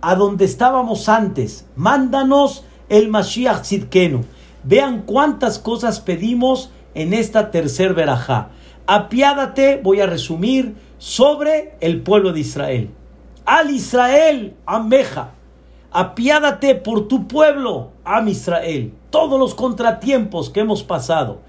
[0.01, 1.65] a donde estábamos antes.
[1.75, 4.23] Mándanos el Mashiach Tzidkenu.
[4.63, 8.49] Vean cuántas cosas pedimos en esta tercer verajá.
[8.85, 12.89] Apiádate, voy a resumir, sobre el pueblo de Israel.
[13.45, 15.31] Al Israel, Ameja.
[15.91, 18.93] Apiádate por tu pueblo, Am Israel.
[19.09, 21.41] Todos los contratiempos que hemos pasado,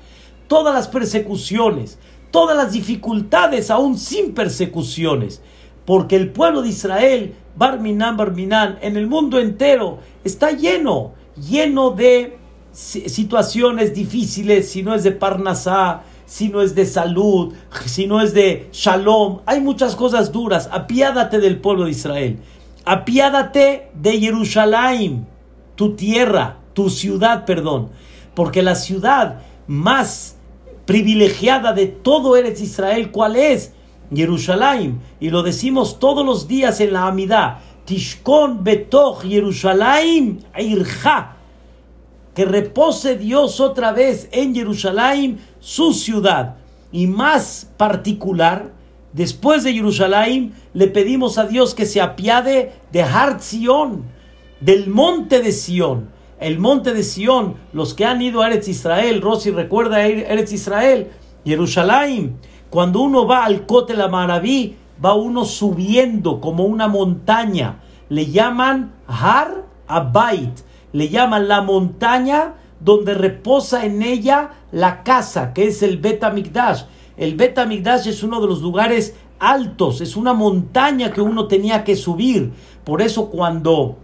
[0.46, 1.98] todas las persecuciones,
[2.30, 5.42] todas las dificultades, aún sin persecuciones,
[5.84, 12.38] porque el pueblo de Israel, Barminan, Barminan, en el mundo entero, está lleno, lleno de
[12.72, 17.54] situaciones difíciles, si no es de Parnasá, si no es de salud,
[17.84, 19.40] si no es de shalom.
[19.46, 20.68] Hay muchas cosas duras.
[20.72, 22.38] Apiádate del pueblo de Israel.
[22.84, 25.26] Apiádate de Jerusalén,
[25.76, 27.90] tu tierra, tu ciudad, perdón.
[28.34, 30.33] Porque la ciudad más
[30.86, 33.72] privilegiada de todo Eretz Israel, ¿cuál es?
[34.14, 35.00] Jerusalén.
[35.20, 37.58] Y lo decimos todos los días en la Amidad.
[37.84, 41.36] Tishkon betoch Jerusalén irja.
[42.34, 46.56] Que repose Dios otra vez en Jerusalén, su ciudad.
[46.90, 48.72] Y más particular,
[49.12, 53.38] después de Jerusalén, le pedimos a Dios que se apiade de Har
[54.60, 56.13] del monte de Sión
[56.44, 60.52] el monte de Sión, los que han ido a Eretz Israel, Rosy recuerda a Eretz
[60.52, 61.10] Israel,
[61.42, 62.36] Jerusalén,
[62.68, 67.80] cuando uno va al Cote la Maraví, va uno subiendo como una montaña,
[68.10, 70.60] le llaman Har Abait,
[70.92, 76.82] le llaman la montaña donde reposa en ella la casa, que es el Bet Amigdash.
[77.16, 81.84] El Bet Amigdash es uno de los lugares altos, es una montaña que uno tenía
[81.84, 82.52] que subir.
[82.84, 83.96] Por eso cuando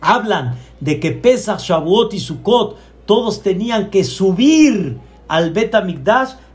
[0.00, 5.74] hablan de que Pesach, Shavuot y Sukkot todos tenían que subir al Bet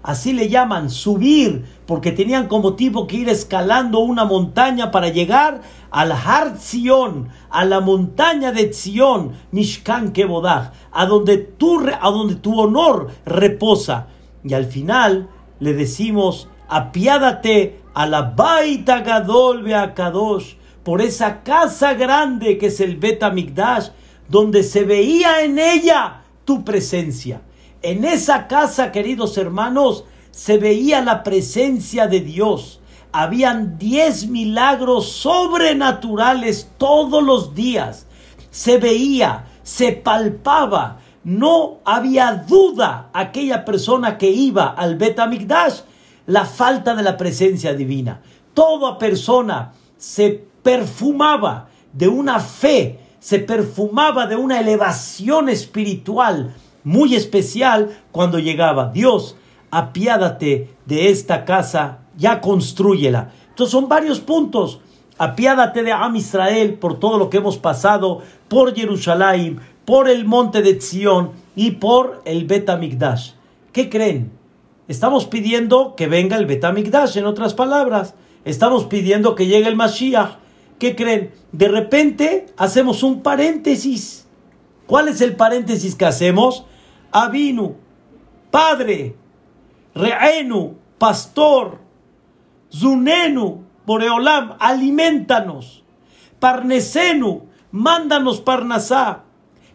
[0.03, 5.61] así le llaman, subir, porque tenían como tipo que ir escalando una montaña para llegar
[5.91, 12.35] al Har Zion, a la montaña de Zion, Mishkan Kebodach, a donde, tu, a donde
[12.35, 14.07] tu honor reposa.
[14.43, 15.29] Y al final
[15.59, 20.55] le decimos, apiádate a la Baita Gadol Beakadosh,
[20.85, 23.23] por esa casa grande que es el Bet
[24.29, 27.41] donde se veía en ella tu presencia.
[27.81, 32.81] En esa casa, queridos hermanos, se veía la presencia de Dios.
[33.11, 38.05] Habían diez milagros sobrenaturales todos los días.
[38.51, 40.99] Se veía, se palpaba.
[41.23, 45.19] No había duda aquella persona que iba al Bet
[46.27, 48.21] la falta de la presencia divina.
[48.53, 57.95] Toda persona se perfumaba de una fe, se perfumaba de una elevación espiritual muy especial
[58.11, 58.89] cuando llegaba.
[58.91, 59.37] Dios,
[59.69, 63.31] apiádate de esta casa, ya construyela.
[63.49, 64.79] Entonces son varios puntos.
[65.19, 70.63] Apiádate de Am Israel por todo lo que hemos pasado, por Jerusalén, por el monte
[70.63, 72.67] de Zion y por el Bet
[73.71, 74.31] ¿Qué creen?
[74.87, 78.15] Estamos pidiendo que venga el Bet en otras palabras.
[78.45, 80.44] Estamos pidiendo que llegue el Mashiach.
[80.79, 81.31] ¿Qué creen?
[81.51, 84.27] De repente hacemos un paréntesis.
[84.87, 86.65] ¿Cuál es el paréntesis que hacemos?
[87.11, 87.75] Avinu,
[88.51, 89.15] padre,
[89.93, 91.79] reenu, pastor,
[92.71, 95.83] zunenu, boreolam, alimentanos.
[96.39, 99.23] Parnesenu, mándanos parnasá.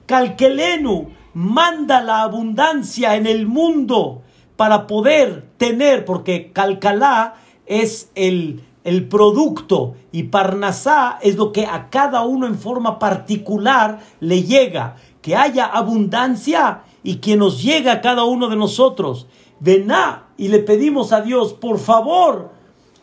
[0.06, 4.22] Calquelenu, manda la abundancia en el mundo
[4.56, 7.36] para poder tener, porque calcalá
[7.66, 14.00] es el el producto y Parnasá es lo que a cada uno en forma particular
[14.20, 19.26] le llega, que haya abundancia y que nos llegue a cada uno de nosotros.
[19.60, 22.50] Vená y le pedimos a Dios, por favor,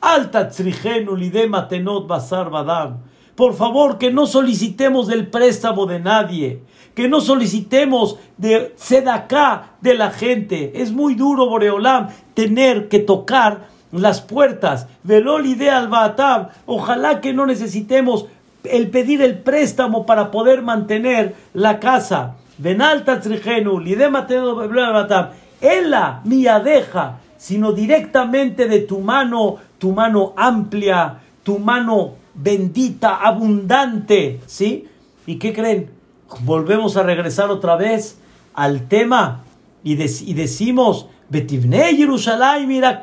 [0.02, 2.98] alta tenot basar badam.
[3.36, 6.64] Por favor, que no solicitemos del préstamo de nadie,
[6.96, 10.82] que no solicitemos de sedaká de la gente.
[10.82, 14.88] Es muy duro, Boreolam, tener que tocar las puertas.
[15.04, 18.26] Velol idea al Ojalá que no necesitemos
[18.64, 22.36] el pedir el préstamo para poder mantener la casa.
[22.58, 23.80] Venalta trigenu,
[25.62, 26.22] Ella,
[27.38, 34.88] sino directamente de tu mano, tu mano amplia, tu mano bendita, abundante, ¿sí?
[35.26, 35.92] ¿Y qué creen?
[36.42, 38.20] Volvemos a regresar otra vez
[38.54, 39.44] al tema
[39.84, 43.02] y, y decimos, Betivne Yerushalayim mira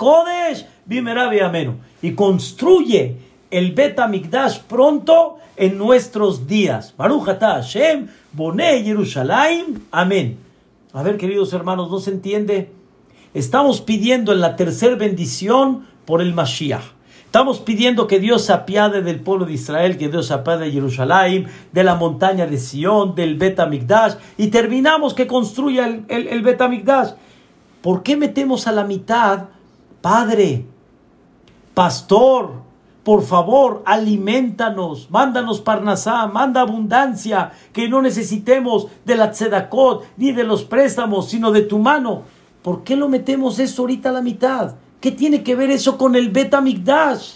[1.45, 1.75] ameno.
[2.03, 3.17] Y construye
[3.51, 6.95] el Bet Mikdash pronto en nuestros días.
[6.97, 10.39] Baruch Hashem, Boné Yerushalayim, amén.
[10.93, 12.71] A ver, queridos hermanos, ¿no se entiende?
[13.35, 16.95] Estamos pidiendo en la tercera bendición por el Mashiach.
[17.35, 20.71] Estamos pidiendo que Dios se apiade del pueblo de Israel, que Dios se apiade de
[20.71, 23.59] Jerusalén, de la montaña de Sión, del Bet
[24.39, 26.61] y terminamos que construya el, el, el Bet
[27.85, 29.45] ¿Por qué metemos a la mitad,
[30.01, 30.65] Padre,
[31.75, 32.63] Pastor,
[33.03, 40.45] por favor, alimentanos, mándanos parnasá, manda abundancia, que no necesitemos de la tzedakot ni de
[40.45, 42.23] los préstamos, sino de tu mano?
[42.63, 44.77] ¿Por qué lo metemos eso ahorita a la mitad?
[44.99, 47.35] ¿Qué tiene que ver eso con el Betamigdash?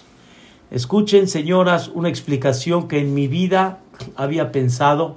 [0.70, 3.80] Escuchen, señoras, una explicación que en mi vida
[4.16, 5.16] había pensado.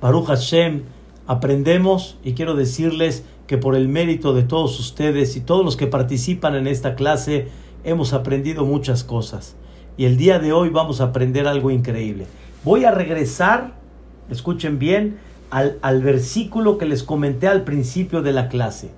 [0.00, 0.84] Baruch Hashem,
[1.26, 5.86] aprendemos y quiero decirles que por el mérito de todos ustedes y todos los que
[5.86, 7.48] participan en esta clase,
[7.84, 9.56] hemos aprendido muchas cosas.
[9.96, 12.26] Y el día de hoy vamos a aprender algo increíble.
[12.64, 13.74] Voy a regresar,
[14.30, 15.18] escuchen bien,
[15.50, 18.90] al, al versículo que les comenté al principio de la clase.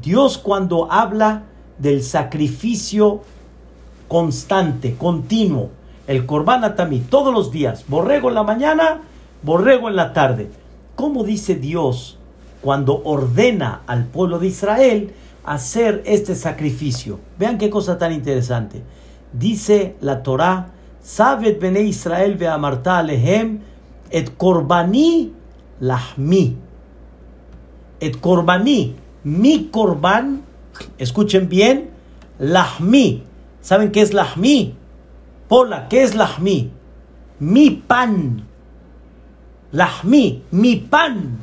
[0.00, 1.44] Dios cuando habla
[1.78, 3.22] del sacrificio
[4.08, 5.70] constante, continuo.
[6.06, 7.84] El Corban Atamí, todos los días.
[7.86, 9.00] Borrego en la mañana,
[9.42, 10.50] borrego en la tarde.
[10.96, 12.18] ¿Cómo dice Dios
[12.60, 15.12] cuando ordena al pueblo de Israel
[15.44, 17.18] hacer este sacrificio?
[17.38, 18.82] Vean qué cosa tan interesante.
[19.32, 20.68] Dice la Torah,
[21.02, 23.60] Sabet bene Israel ve amarta alehem
[24.10, 25.32] et korbani
[25.80, 26.56] lahmi.
[28.00, 30.42] Et korbani, mi korban
[30.98, 31.90] Escuchen bien,
[32.38, 33.24] lahmi.
[33.60, 34.74] ¿Saben qué es lahmi?
[35.48, 36.70] Pola, ¿qué es lahmi?
[37.38, 38.46] Mi pan.
[39.72, 41.38] Lahmi, mi pan.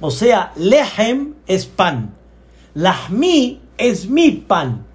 [0.00, 2.14] O sea, lehem es pan.
[2.74, 4.86] Lahmi es mi pan.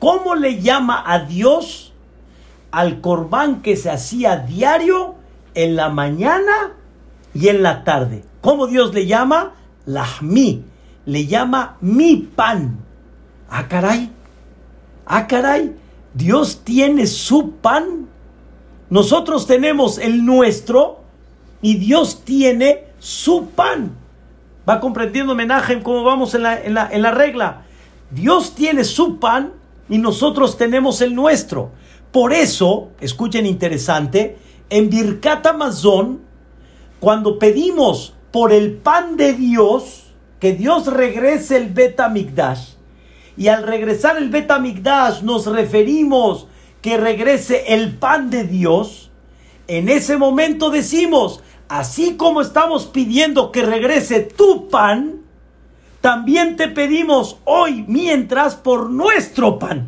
[0.00, 1.92] ¿Cómo le llama a Dios
[2.72, 5.14] al corbán que se hacía diario
[5.54, 6.72] en la mañana
[7.34, 8.24] y en la tarde?
[8.40, 9.52] ¿Cómo Dios le llama?
[9.86, 10.64] Lahmi
[11.06, 12.78] le llama mi pan.
[13.48, 14.10] Ah, caray.
[15.06, 15.76] Ah, caray.
[16.14, 18.08] Dios tiene su pan.
[18.88, 20.99] Nosotros tenemos el nuestro
[21.62, 23.96] y Dios tiene su pan.
[24.68, 27.62] Va comprendiendo homenaje cómo vamos en la, en la, regla.
[28.10, 29.52] Dios tiene su pan
[29.88, 31.72] y nosotros tenemos el nuestro.
[32.12, 34.38] Por eso, escuchen interesante,
[34.68, 36.20] en Birkat Amazon,
[37.00, 42.74] cuando pedimos por el pan de Dios, que Dios regrese el Betamigdash.
[43.36, 46.46] Y al regresar el Betamigdash nos referimos
[46.82, 49.10] que regrese el pan de Dios.
[49.66, 55.20] En ese momento decimos, así como estamos pidiendo que regrese tu pan,
[56.00, 59.86] también te pedimos hoy mientras por nuestro pan.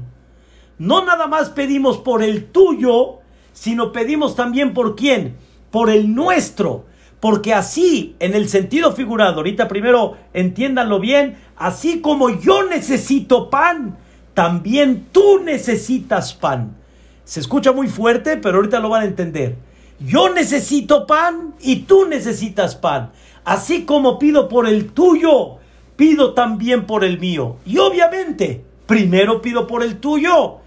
[0.78, 3.18] No nada más pedimos por el tuyo,
[3.52, 5.36] sino pedimos también por quién,
[5.72, 6.86] por el nuestro.
[7.18, 13.98] Porque así, en el sentido figurado, ahorita primero entiéndanlo bien, así como yo necesito pan,
[14.34, 16.76] también tú necesitas pan.
[17.24, 19.71] Se escucha muy fuerte, pero ahorita lo van a entender.
[20.06, 23.12] Yo necesito pan y tú necesitas pan.
[23.44, 25.56] Así como pido por el tuyo,
[25.96, 27.56] pido también por el mío.
[27.66, 30.58] Y obviamente, primero pido por el tuyo.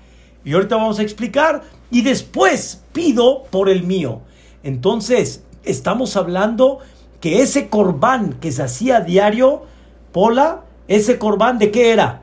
[0.44, 1.64] Y ahorita vamos a explicar.
[1.92, 4.22] Y después pido por el mío.
[4.64, 6.80] Entonces, estamos hablando
[7.20, 9.64] que ese corbán que se hacía diario,
[10.12, 12.22] Pola, ese corbán de qué era?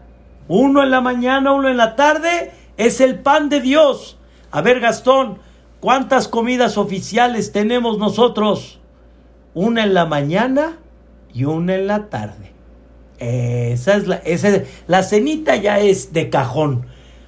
[0.49, 4.19] Uno en la mañana, uno en la tarde, es el pan de Dios.
[4.51, 5.39] A ver, Gastón,
[5.83, 8.79] ¿cuántas comidas oficiales tenemos nosotros?
[9.53, 10.79] Una en la mañana
[11.35, 12.53] y una en la tarde.
[13.19, 14.23] Esa es la,
[14.87, 16.87] la cenita ya es de cajón.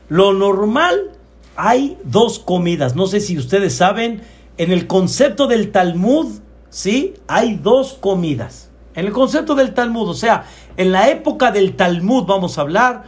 [0.08, 1.10] Lo normal,
[1.56, 2.94] hay dos comidas.
[2.94, 4.22] No sé si ustedes saben,
[4.56, 6.40] en el concepto del Talmud,
[6.70, 7.14] ¿sí?
[7.26, 8.70] Hay dos comidas.
[8.94, 10.44] En el concepto del Talmud, o sea,
[10.76, 13.04] en la época del Talmud vamos a hablar,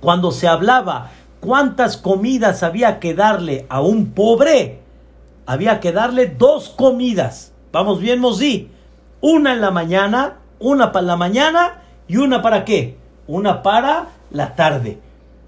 [0.00, 4.80] cuando se hablaba cuántas comidas había que darle a un pobre,
[5.46, 7.52] había que darle dos comidas.
[7.72, 8.70] Vamos bien, Mosí.
[9.20, 12.96] Una en la mañana, una para la mañana y una para qué?
[13.26, 14.98] Una para la tarde.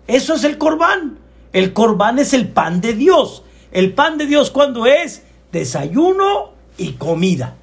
[0.07, 1.18] Eso es el corbán.
[1.53, 3.43] El corbán es el pan de Dios.
[3.70, 7.57] El pan de Dios cuando es desayuno y comida.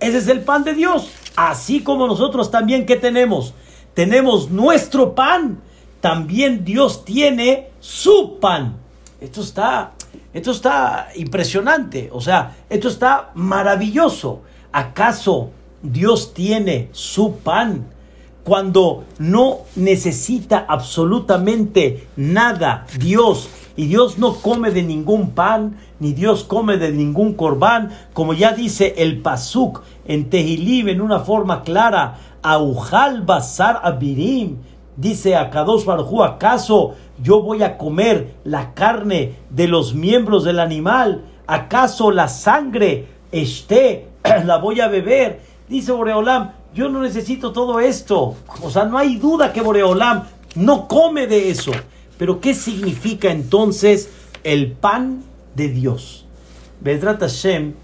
[0.00, 1.10] Ese es el pan de Dios.
[1.36, 3.54] Así como nosotros también que tenemos,
[3.94, 5.60] tenemos nuestro pan,
[6.06, 8.76] también Dios tiene su pan.
[9.20, 9.92] Esto está,
[10.32, 14.42] Esto está impresionante, o sea, esto está maravilloso.
[14.70, 15.50] ¿Acaso
[15.82, 17.86] Dios tiene su pan
[18.44, 26.44] cuando no necesita absolutamente nada Dios y Dios no come de ningún pan, ni Dios
[26.44, 32.18] come de ningún corbán, como ya dice el Pasuk en Tehilim en una forma clara,
[32.42, 34.58] Aujal Basar Abirim,
[34.96, 40.60] dice a Kadosh Baruj ¿acaso yo voy a comer la carne de los miembros del
[40.60, 41.24] animal?
[41.46, 44.08] ¿Acaso la sangre esté,
[44.44, 45.40] la voy a beber?
[45.68, 48.34] Dice Boreolam, yo no necesito todo esto.
[48.62, 50.24] O sea, no hay duda que Boreolam
[50.54, 51.72] no come de eso.
[52.18, 54.10] Pero ¿qué significa entonces
[54.44, 55.22] el pan
[55.54, 56.26] de Dios?
[56.80, 57.74] Bedrat Hashem,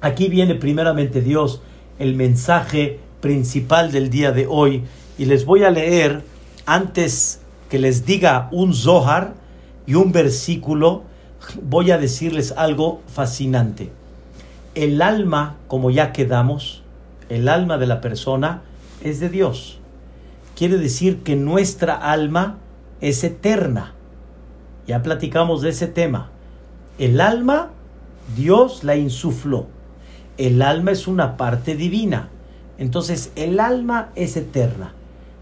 [0.00, 1.62] aquí viene primeramente Dios,
[1.98, 4.84] el mensaje principal del día de hoy.
[5.18, 6.22] Y les voy a leer,
[6.66, 9.34] antes que les diga un Zohar
[9.86, 11.04] y un versículo,
[11.62, 13.90] voy a decirles algo fascinante.
[14.74, 16.82] El alma, como ya quedamos,
[17.28, 18.62] el alma de la persona
[19.02, 19.78] es de Dios.
[20.56, 22.58] Quiere decir que nuestra alma
[23.00, 23.94] es eterna.
[24.86, 26.30] Ya platicamos de ese tema.
[26.98, 27.70] El alma,
[28.36, 29.66] Dios la insufló.
[30.38, 32.28] El alma es una parte divina.
[32.78, 34.92] Entonces, el alma es eterna.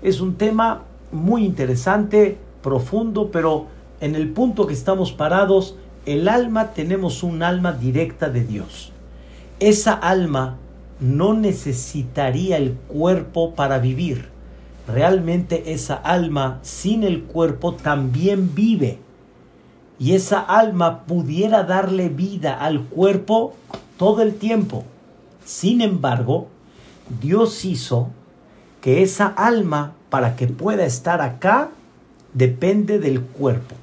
[0.02, 3.66] Es un tema muy interesante, profundo, pero
[4.00, 8.92] en el punto que estamos parados, el alma tenemos un alma directa de Dios.
[9.58, 10.56] Esa alma
[11.00, 14.30] no necesitaría el cuerpo para vivir
[14.90, 18.98] realmente esa alma sin el cuerpo también vive.
[19.98, 23.54] Y esa alma pudiera darle vida al cuerpo
[23.98, 24.84] todo el tiempo.
[25.44, 26.48] Sin embargo,
[27.20, 28.08] Dios hizo
[28.80, 31.70] que esa alma, para que pueda estar acá,
[32.34, 33.74] depende del cuerpo.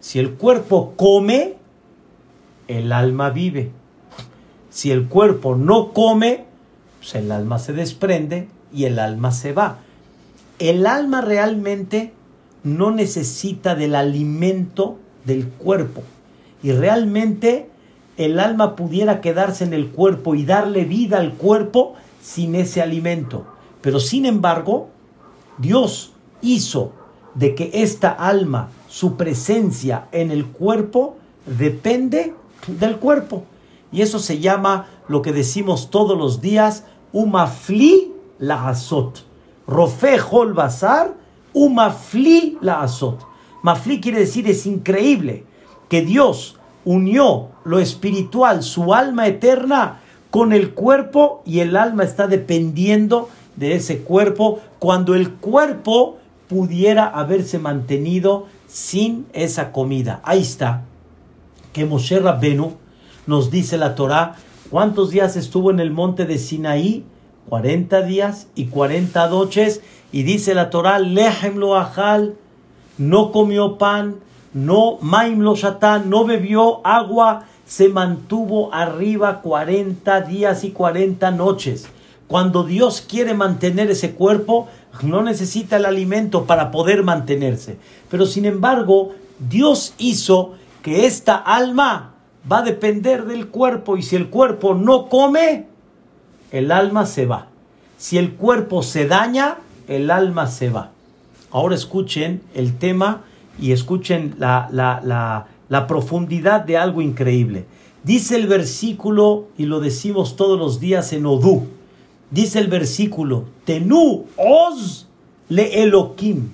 [0.00, 1.54] Si el cuerpo come,
[2.68, 3.70] el alma vive.
[4.70, 6.46] Si el cuerpo no come,
[6.98, 9.78] pues el alma se desprende y el alma se va
[10.58, 12.12] el alma realmente
[12.62, 16.02] no necesita del alimento del cuerpo.
[16.62, 17.68] Y realmente
[18.16, 23.46] el alma pudiera quedarse en el cuerpo y darle vida al cuerpo sin ese alimento.
[23.80, 24.88] Pero sin embargo,
[25.58, 26.92] Dios hizo
[27.34, 32.34] de que esta alma, su presencia en el cuerpo, depende
[32.66, 33.44] del cuerpo.
[33.92, 39.24] Y eso se llama lo que decimos todos los días, umafli la azot
[39.66, 41.14] Rofe Hol Basar,
[41.54, 43.20] Umafli la Azot.
[43.62, 45.44] Mafli quiere decir es increíble
[45.88, 50.00] que Dios unió lo espiritual, su alma eterna,
[50.30, 57.06] con el cuerpo y el alma está dependiendo de ese cuerpo cuando el cuerpo pudiera
[57.06, 60.20] haberse mantenido sin esa comida.
[60.24, 60.82] Ahí está.
[61.72, 62.74] Que Moshe Rabbenu
[63.26, 64.36] nos dice la Torah
[64.70, 67.04] cuántos días estuvo en el monte de Sinaí
[67.48, 69.80] 40 días y 40 noches.
[70.12, 72.36] Y dice la Torah, lehem lo ajal,
[72.98, 74.16] no comió pan,
[74.52, 75.54] no maim lo
[76.04, 81.88] no bebió agua, se mantuvo arriba 40 días y 40 noches.
[82.28, 84.68] Cuando Dios quiere mantener ese cuerpo,
[85.02, 87.76] no necesita el alimento para poder mantenerse.
[88.10, 92.14] Pero sin embargo, Dios hizo que esta alma
[92.50, 95.66] va a depender del cuerpo y si el cuerpo no come,
[96.50, 97.48] el alma se va.
[97.96, 99.58] Si el cuerpo se daña,
[99.88, 100.90] el alma se va.
[101.50, 103.22] Ahora escuchen el tema
[103.58, 107.66] y escuchen la, la, profundidad de algo increíble.
[108.02, 111.66] Dice el versículo, y lo decimos todos los días en Odú,
[112.34, 115.06] dice el versículo, Tenú os
[115.48, 116.50] le Elohim,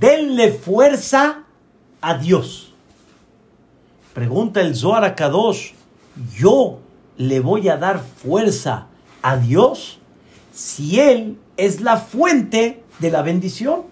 [0.00, 1.44] denle fuerza
[2.00, 2.74] a Dios.
[4.12, 5.70] Pregunta el Zohar a Kadosh,
[6.36, 6.80] yo
[7.16, 8.88] le voy a dar fuerza
[9.22, 9.98] a Dios
[10.52, 13.82] si Él es la fuente de la bendición?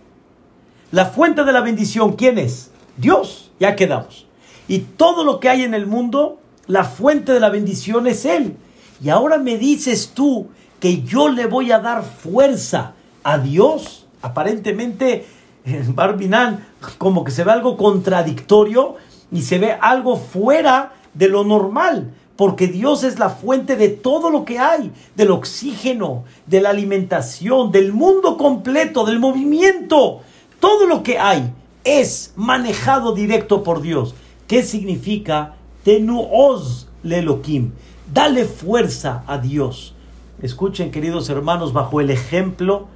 [0.91, 2.71] La fuente de la bendición, ¿quién es?
[2.97, 4.27] Dios, ya quedamos.
[4.67, 8.57] Y todo lo que hay en el mundo, la fuente de la bendición es Él.
[9.03, 10.49] Y ahora me dices tú
[10.81, 12.93] que yo le voy a dar fuerza
[13.23, 14.07] a Dios.
[14.23, 15.27] Aparentemente,
[15.65, 16.67] en Barbinan,
[16.99, 18.97] como que se ve algo contradictorio
[19.31, 24.31] y se ve algo fuera de lo normal porque Dios es la fuente de todo
[24.31, 30.21] lo que hay, del oxígeno, de la alimentación, del mundo completo, del movimiento.
[30.61, 31.51] Todo lo que hay
[31.85, 34.15] es manejado directo por Dios.
[34.47, 37.73] ¿Qué significa tenuoz lelokim?
[38.13, 39.95] Dale fuerza a Dios.
[40.41, 42.87] Escuchen, queridos hermanos, bajo el ejemplo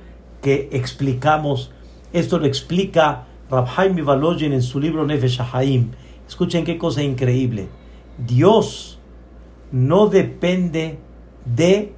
[0.41, 1.73] que explicamos.
[2.13, 5.91] Esto lo explica Rabhaim Valoyen en su libro Nefesh Haim.
[6.29, 7.69] Escuchen qué cosa increíble.
[8.25, 8.99] Dios
[9.73, 10.99] no depende
[11.45, 11.93] de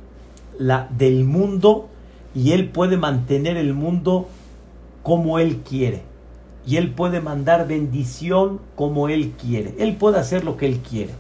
[0.59, 1.89] la, del mundo
[2.35, 4.29] y Él puede mantener el mundo
[5.03, 6.03] como Él quiere.
[6.67, 9.75] Y Él puede mandar bendición como Él quiere.
[9.79, 11.13] Él puede hacer lo que Él quiere.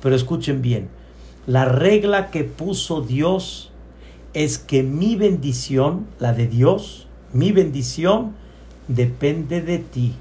[0.00, 0.88] Pero escuchen bien,
[1.46, 3.72] la regla que puso Dios
[4.34, 8.34] es que mi bendición, la de Dios, mi bendición,
[8.88, 10.14] depende de ti.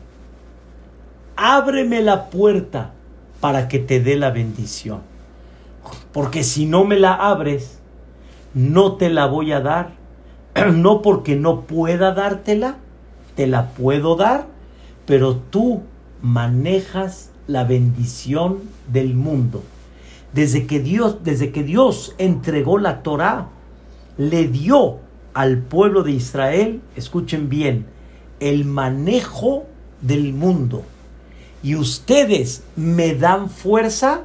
[1.36, 2.92] Ábreme la puerta
[3.40, 5.02] para que te dé la bendición.
[6.12, 7.80] Porque si no me la abres,
[8.54, 9.92] no te la voy a dar.
[10.74, 12.76] No porque no pueda dártela,
[13.36, 14.48] te la puedo dar,
[15.06, 15.84] pero tú
[16.22, 18.60] manejas la bendición
[18.92, 19.64] del mundo.
[20.34, 23.50] Desde que Dios, desde que Dios entregó la Torá,
[24.18, 25.00] le dio
[25.34, 27.86] al pueblo de Israel, escuchen bien,
[28.40, 29.66] el manejo
[30.02, 30.84] del mundo.
[31.64, 34.24] Y ustedes me dan fuerza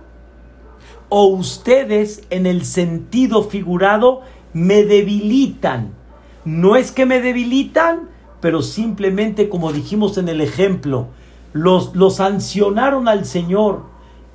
[1.08, 5.90] o ustedes en el sentido figurado me debilitan.
[6.44, 8.08] No es que me debilitan,
[8.40, 11.08] pero simplemente como dijimos en el ejemplo,
[11.52, 13.82] los, los sancionaron al Señor,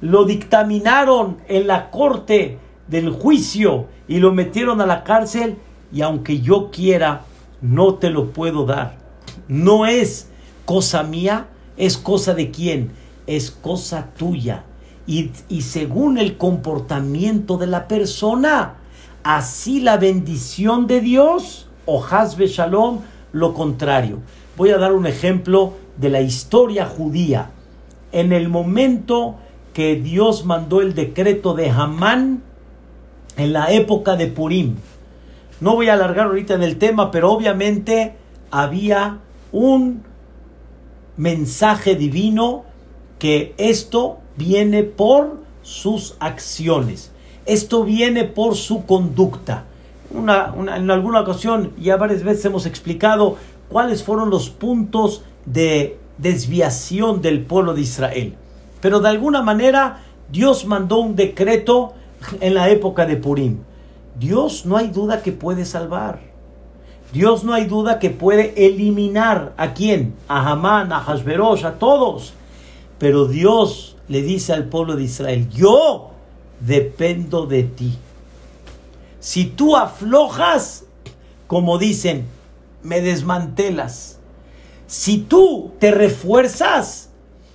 [0.01, 5.57] lo dictaminaron en la corte del juicio y lo metieron a la cárcel
[5.93, 7.21] y aunque yo quiera,
[7.61, 8.97] no te lo puedo dar.
[9.47, 10.29] No es
[10.65, 11.47] cosa mía,
[11.77, 12.91] es cosa de quién,
[13.27, 14.65] es cosa tuya
[15.05, 18.75] y, según el comportamiento de la persona.
[19.23, 22.99] Así la bendición de Dios o Hasbe Shalom,
[23.33, 24.19] lo contrario.
[24.57, 27.51] Voy a dar un ejemplo de la historia judía.
[28.11, 29.35] En el momento
[29.73, 32.43] que Dios mandó el decreto de Hamán,
[33.37, 34.75] en la época de Purim.
[35.59, 38.15] No voy a alargar ahorita en el tema, pero obviamente
[38.49, 39.19] había
[39.51, 40.03] un
[41.17, 42.65] mensaje divino
[43.19, 47.11] que esto viene por sus acciones.
[47.45, 49.65] Esto viene por su conducta.
[50.13, 53.37] en alguna ocasión, ya varias veces hemos explicado
[53.69, 58.35] cuáles fueron los puntos de desviación del pueblo de Israel.
[58.81, 60.01] Pero de alguna manera
[60.31, 61.93] Dios mandó un decreto
[62.39, 63.59] en la época de Purim.
[64.19, 66.19] Dios no hay duda que puede salvar.
[67.13, 72.33] Dios no hay duda que puede eliminar a quién, a Hamán, a Hashverosh, a todos.
[72.97, 76.11] Pero Dios le dice al pueblo de Israel, yo
[76.59, 77.97] dependo de ti.
[79.19, 80.85] Si tú aflojas,
[81.47, 82.25] como dicen,
[82.81, 84.19] me desmantelas.
[84.87, 87.10] Si tú te refuerzas,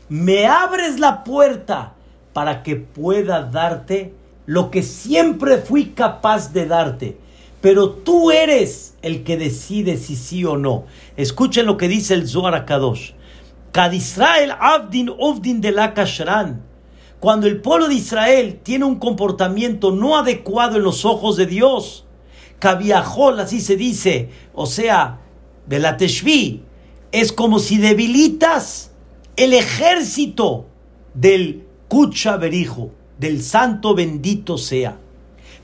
[0.08, 1.94] me abres la puerta
[2.32, 4.14] para que pueda darte
[4.46, 7.18] lo que siempre fui capaz de darte.
[7.60, 10.84] Pero tú eres el que decide si sí o no.
[11.16, 13.12] Escuchen lo que dice el Zohar Kadosh.
[13.92, 16.62] Israel Abdin Ovdin de la Kashran.
[17.20, 22.04] Cuando el pueblo de Israel tiene un comportamiento no adecuado en los ojos de Dios,
[22.58, 25.20] Kaviahol, así se dice, o sea,
[25.66, 26.62] de la Teshvi,
[27.12, 28.92] es como si debilitas
[29.36, 30.66] el ejército
[31.14, 34.98] del Kucha Berijo, del santo bendito sea.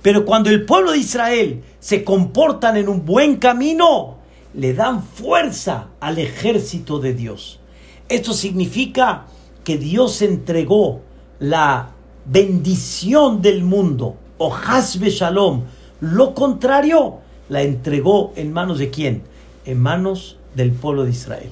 [0.03, 4.19] Pero cuando el pueblo de Israel se comportan en un buen camino,
[4.55, 7.61] le dan fuerza al ejército de Dios.
[8.09, 9.27] Esto significa
[9.65, 11.01] que Dios entregó
[11.39, 11.93] la
[12.27, 15.63] bendición del mundo, o Hasbe Shalom.
[16.01, 17.19] Lo contrario,
[17.49, 19.23] la entregó en manos de quién?
[19.65, 21.51] En manos del pueblo de Israel,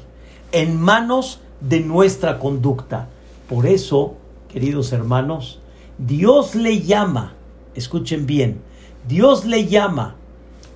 [0.52, 3.08] en manos de nuestra conducta.
[3.48, 4.14] Por eso,
[4.48, 5.60] queridos hermanos,
[5.98, 7.34] Dios le llama,
[7.74, 8.60] escuchen bien,
[9.06, 10.14] Dios le llama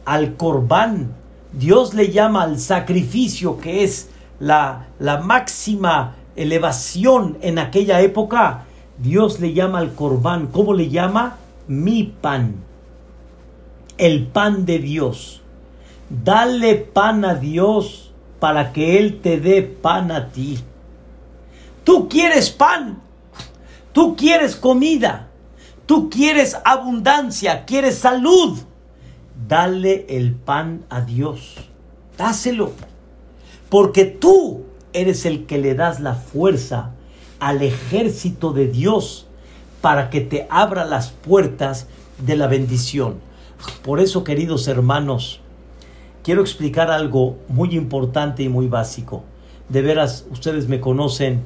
[0.04, 1.14] al corbán,
[1.52, 4.88] Dios le llama al sacrificio que es la,
[5.22, 8.64] máxima elevación en aquella época,
[8.98, 11.36] Dios le llama al corbán, ¿cómo le llama?
[11.68, 12.56] Mi pan,
[13.98, 15.40] el pan de Dios.
[16.10, 20.58] Dale pan a Dios para que Él te dé pan a ti.
[21.84, 23.00] Tú quieres pan,
[23.92, 25.28] tú quieres comida,
[25.86, 28.58] tú quieres abundancia, quieres salud.
[29.46, 31.56] Dale el pan a Dios,
[32.16, 32.72] dáselo
[33.74, 34.62] porque tú
[34.92, 36.92] eres el que le das la fuerza
[37.40, 39.26] al ejército de Dios
[39.80, 41.88] para que te abra las puertas
[42.24, 43.16] de la bendición.
[43.82, 45.40] Por eso, queridos hermanos,
[46.22, 49.24] quiero explicar algo muy importante y muy básico.
[49.68, 51.42] De veras, ustedes me conocen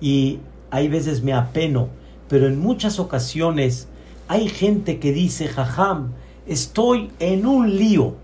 [0.00, 0.38] y
[0.70, 1.88] hay veces me apeno,
[2.28, 3.88] pero en muchas ocasiones
[4.28, 6.12] hay gente que dice, jajam,
[6.46, 8.14] estoy en un lío,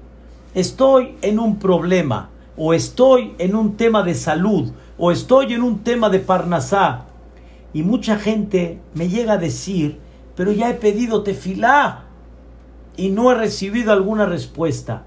[0.55, 5.81] estoy en un problema o estoy en un tema de salud, o estoy en un
[5.81, 7.07] tema de Parnasá,
[7.75, 9.99] Y mucha gente me llega a decir,
[10.35, 12.05] pero ya he pedido tefilá
[12.97, 15.03] y no he recibido alguna respuesta.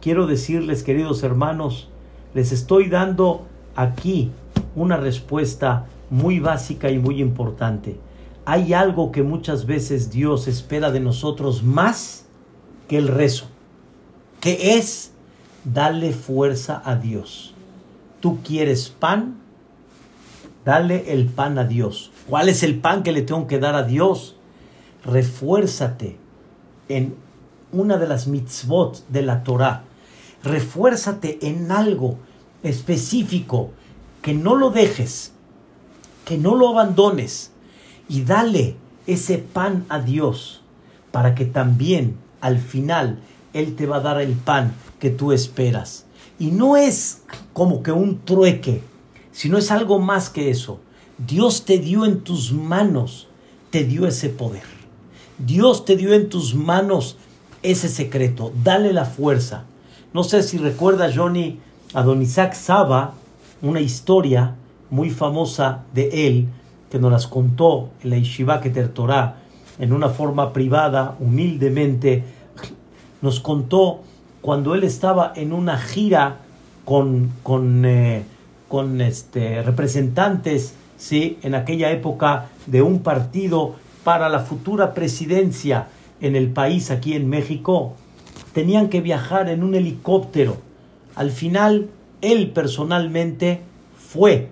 [0.00, 1.88] Quiero decirles, queridos hermanos,
[2.34, 4.32] les estoy dando aquí
[4.74, 7.98] una respuesta muy básica y muy importante.
[8.44, 12.26] Hay algo que muchas veces Dios espera de nosotros más
[12.88, 13.46] que el rezo,
[14.40, 15.12] que es
[15.64, 17.54] darle fuerza a Dios.
[18.20, 19.36] Tú quieres pan,
[20.64, 22.10] dale el pan a Dios.
[22.28, 24.36] ¿Cuál es el pan que le tengo que dar a Dios?
[25.04, 26.18] Refuérzate
[26.88, 27.14] en
[27.72, 29.84] una de las mitzvot de la Torah.
[30.42, 32.18] Refuérzate en algo
[32.62, 33.70] específico,
[34.24, 35.32] que no lo dejes,
[36.24, 37.50] que no lo abandones
[38.08, 38.74] y dale
[39.06, 40.62] ese pan a Dios
[41.12, 43.18] para que también al final
[43.52, 46.06] Él te va a dar el pan que tú esperas.
[46.38, 47.20] Y no es
[47.52, 48.80] como que un trueque,
[49.30, 50.80] sino es algo más que eso.
[51.18, 53.28] Dios te dio en tus manos,
[53.68, 54.64] te dio ese poder.
[55.36, 57.18] Dios te dio en tus manos
[57.62, 58.54] ese secreto.
[58.64, 59.64] Dale la fuerza.
[60.14, 61.60] No sé si recuerda Johnny
[61.92, 63.12] a don Isaac Saba,
[63.62, 64.54] una historia
[64.90, 66.48] muy famosa de él,
[66.90, 69.36] que nos las contó en la Yeshiva Keter Torah,
[69.78, 72.22] en una forma privada, humildemente,
[73.22, 74.00] nos contó
[74.40, 76.38] cuando él estaba en una gira
[76.84, 78.24] con, con, eh,
[78.68, 81.38] con este, representantes, ¿sí?
[81.42, 83.74] en aquella época de un partido
[84.04, 85.88] para la futura presidencia
[86.20, 87.94] en el país, aquí en México,
[88.52, 90.58] tenían que viajar en un helicóptero.
[91.16, 91.88] Al final,
[92.32, 93.62] él personalmente
[93.96, 94.50] fue,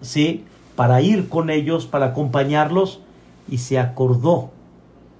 [0.00, 0.44] ¿sí?
[0.74, 3.00] Para ir con ellos, para acompañarlos,
[3.48, 4.50] y se acordó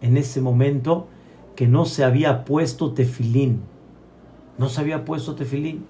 [0.00, 1.06] en ese momento
[1.54, 3.62] que no se había puesto tefilín.
[4.58, 5.86] No se había puesto tefilín.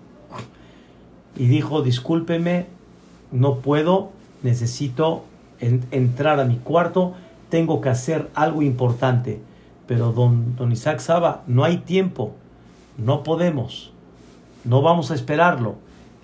[1.37, 2.67] Y dijo, discúlpeme,
[3.33, 4.11] no puedo,
[4.43, 5.25] necesito
[5.61, 7.15] entrar a mi cuarto,
[7.49, 9.41] tengo que hacer algo importante.
[9.87, 12.33] Pero don, don Isaac Saba, no hay tiempo,
[12.99, 13.93] no podemos
[14.67, 15.77] no vamos a esperarlo.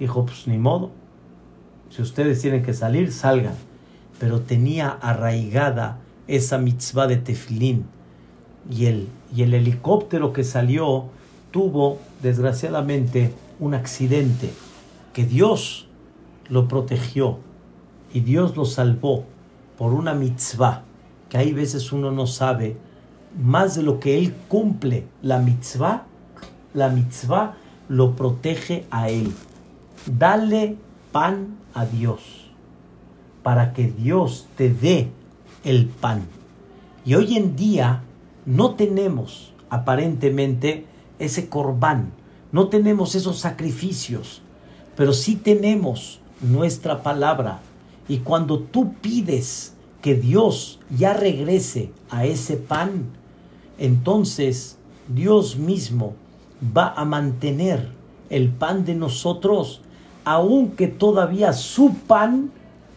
[0.02, 0.90] Dijo, pues ni modo.
[1.88, 3.54] Si ustedes tienen que salir, salgan.
[4.18, 7.84] Pero tenía arraigada esa mitzvah de tefilín.
[8.68, 11.04] Y el, y el helicóptero que salió
[11.52, 14.50] tuvo, desgraciadamente, un accidente.
[15.12, 15.86] Que Dios
[16.48, 17.38] lo protegió.
[18.12, 19.22] Y Dios lo salvó
[19.78, 20.82] por una mitzvah.
[21.28, 22.76] Que hay veces uno no sabe
[23.40, 25.06] más de lo que él cumple.
[25.22, 26.06] La mitzvah,
[26.74, 27.54] la mitzvah
[27.88, 29.32] lo protege a él.
[30.06, 30.76] Dale
[31.12, 32.50] pan a Dios
[33.42, 35.10] para que Dios te dé
[35.64, 36.26] el pan.
[37.04, 38.02] Y hoy en día
[38.44, 40.86] no tenemos aparentemente
[41.18, 42.12] ese corbán,
[42.50, 44.42] no tenemos esos sacrificios,
[44.96, 47.60] pero sí tenemos nuestra palabra.
[48.08, 53.04] Y cuando tú pides que Dios ya regrese a ese pan,
[53.78, 54.78] entonces
[55.08, 56.14] Dios mismo
[56.76, 57.90] va a mantener
[58.30, 59.82] el pan de nosotros,
[60.24, 62.50] aunque todavía su pan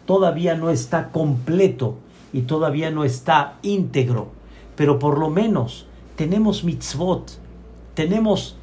[0.06, 1.96] todavía no está completo
[2.32, 4.28] y todavía no está íntegro.
[4.76, 7.38] Pero por lo menos tenemos mitzvot,
[7.94, 8.56] tenemos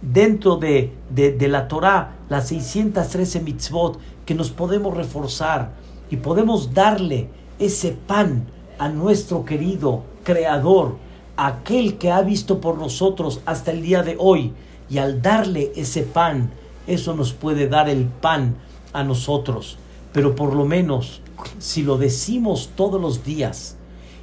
[0.00, 5.70] dentro de, de, la Torah las 613 mitzvot que nos podemos reforzar
[6.10, 8.46] y podemos darle ese pan
[8.78, 10.96] a nuestro querido Creador
[11.36, 14.52] aquel que ha visto por nosotros hasta el día de hoy.
[14.90, 16.50] Y al darle ese pan,
[16.86, 18.56] eso nos puede dar el pan
[18.92, 19.78] a nosotros.
[20.12, 21.20] Pero por lo menos,
[21.58, 23.76] si lo decimos todos los días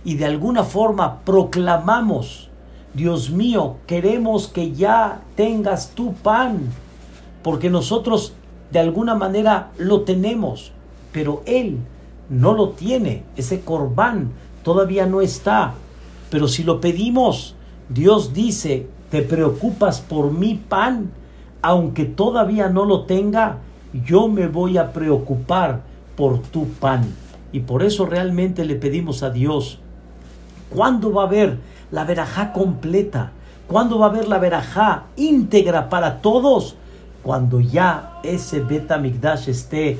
[0.03, 2.49] y de alguna forma proclamamos,
[2.93, 6.60] Dios mío, queremos que ya tengas tu pan,
[7.43, 8.34] porque nosotros
[8.72, 10.72] de alguna manera lo tenemos,
[11.12, 11.80] pero Él
[12.30, 14.32] no lo tiene, ese corbán
[14.64, 15.74] todavía no está.
[16.30, 17.55] Pero si lo pedimos,
[17.89, 21.12] Dios dice, ¿te preocupas por mi pan?
[21.62, 23.57] Aunque todavía no lo tenga,
[24.05, 25.82] yo me voy a preocupar
[26.16, 27.05] por tu pan.
[27.51, 29.80] Y por eso realmente le pedimos a Dios,
[30.70, 31.57] ¿cuándo va a haber
[31.91, 33.32] la verajá completa?
[33.68, 36.76] ¿Cuándo va a haber la verajá íntegra para todos?
[37.24, 39.99] Cuando ya ese Betamigdash esté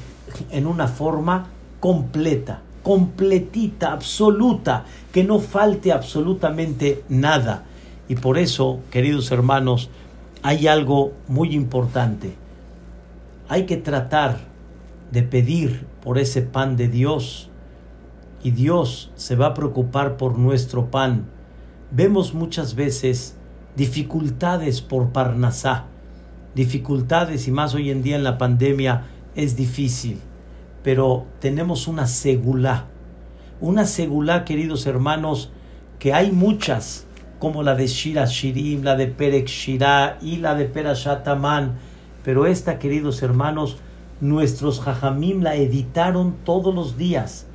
[0.52, 1.48] en una forma
[1.80, 7.64] completa completita, absoluta, que no falte absolutamente nada.
[8.08, 9.90] Y por eso, queridos hermanos,
[10.42, 12.36] hay algo muy importante.
[13.48, 14.38] Hay que tratar
[15.12, 17.50] de pedir por ese pan de Dios.
[18.44, 21.26] Y Dios se va a preocupar por nuestro pan.
[21.92, 23.36] Vemos muchas veces
[23.76, 25.86] dificultades por Parnasá,
[26.56, 30.20] dificultades y más hoy en día en la pandemia es difícil.
[30.84, 32.86] Pero tenemos una segula,
[33.62, 35.52] Una segulá, queridos hermanos,
[36.00, 37.06] que hay muchas,
[37.40, 41.28] como la de Shira Shirim, la de Perek Shira y la de Perashat
[42.24, 43.78] Pero esta, queridos hermanos,
[44.20, 47.46] nuestros jajamim la editaron todos los días.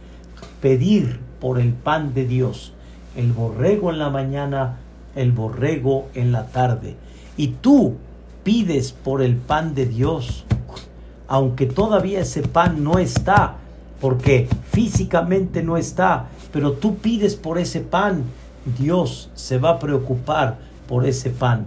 [0.61, 2.72] Pedir por el pan de Dios.
[3.14, 4.78] El borrego en la mañana,
[5.14, 6.97] el borrego en la tarde.
[7.37, 7.97] Y tú
[8.43, 10.45] pides por el pan de Dios,
[11.28, 13.57] aunque todavía ese pan no está,
[14.01, 18.24] porque físicamente no está, pero tú pides por ese pan,
[18.79, 20.59] Dios se va a preocupar
[20.89, 21.67] por ese pan.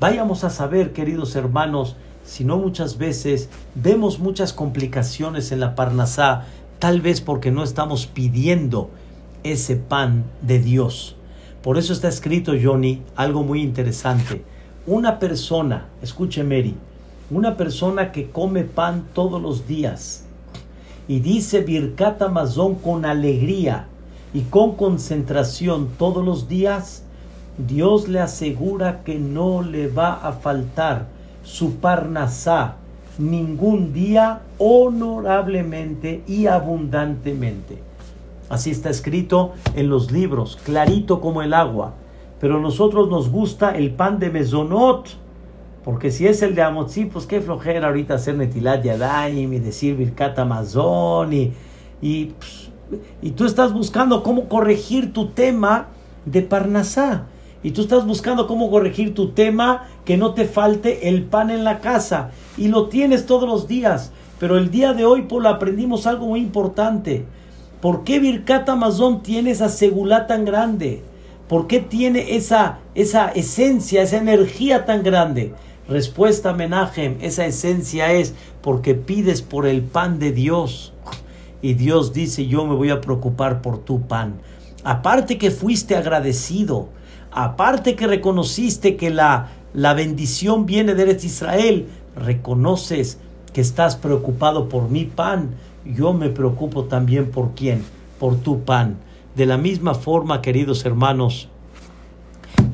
[0.00, 6.44] Vayamos a saber, queridos hermanos, si no muchas veces vemos muchas complicaciones en la Parnasá,
[6.78, 8.90] tal vez porque no estamos pidiendo
[9.42, 11.16] ese pan de Dios.
[11.62, 14.42] Por eso está escrito, Johnny, algo muy interesante.
[14.86, 16.74] Una persona, escuche Mary,
[17.30, 20.24] una persona que come pan todos los días
[21.06, 23.89] y dice Birkat Amazon con alegría
[24.32, 27.04] y con concentración todos los días,
[27.58, 31.06] Dios le asegura que no le va a faltar
[31.42, 32.76] su parnasá
[33.18, 37.82] ningún día honorablemente y abundantemente.
[38.48, 41.94] Así está escrito en los libros, clarito como el agua.
[42.40, 45.08] Pero a nosotros nos gusta el pan de mesonot.
[45.84, 49.96] Porque si es el de Amotzi, pues qué flojera ahorita hacer Netilat Yadayim y decir
[49.96, 51.52] Birkat Amazon y,
[52.02, 52.32] y,
[53.22, 55.88] y, tú estás buscando cómo corregir tu tema
[56.24, 57.26] de Parnasá.
[57.62, 61.64] Y tú estás buscando cómo corregir tu tema que no te falte el pan en
[61.64, 62.30] la casa.
[62.56, 64.12] Y lo tienes todos los días.
[64.38, 67.26] Pero el día de hoy, pues, aprendimos algo muy importante.
[67.82, 71.02] ¿Por qué Birkat Amazon tiene esa segulá tan grande?
[71.48, 75.52] ¿Por qué tiene esa, esa esencia, esa energía tan grande?
[75.88, 80.92] Respuesta Menajem, esa esencia es porque pides por el pan de Dios.
[81.62, 84.40] Y Dios dice, yo me voy a preocupar por tu pan.
[84.84, 86.88] Aparte que fuiste agradecido,
[87.30, 93.18] aparte que reconociste que la, la bendición viene de Israel, reconoces
[93.52, 95.50] que estás preocupado por mi pan
[95.84, 97.84] yo me preocupo también por quién,
[98.18, 98.98] por tu pan.
[99.34, 101.48] De la misma forma, queridos hermanos,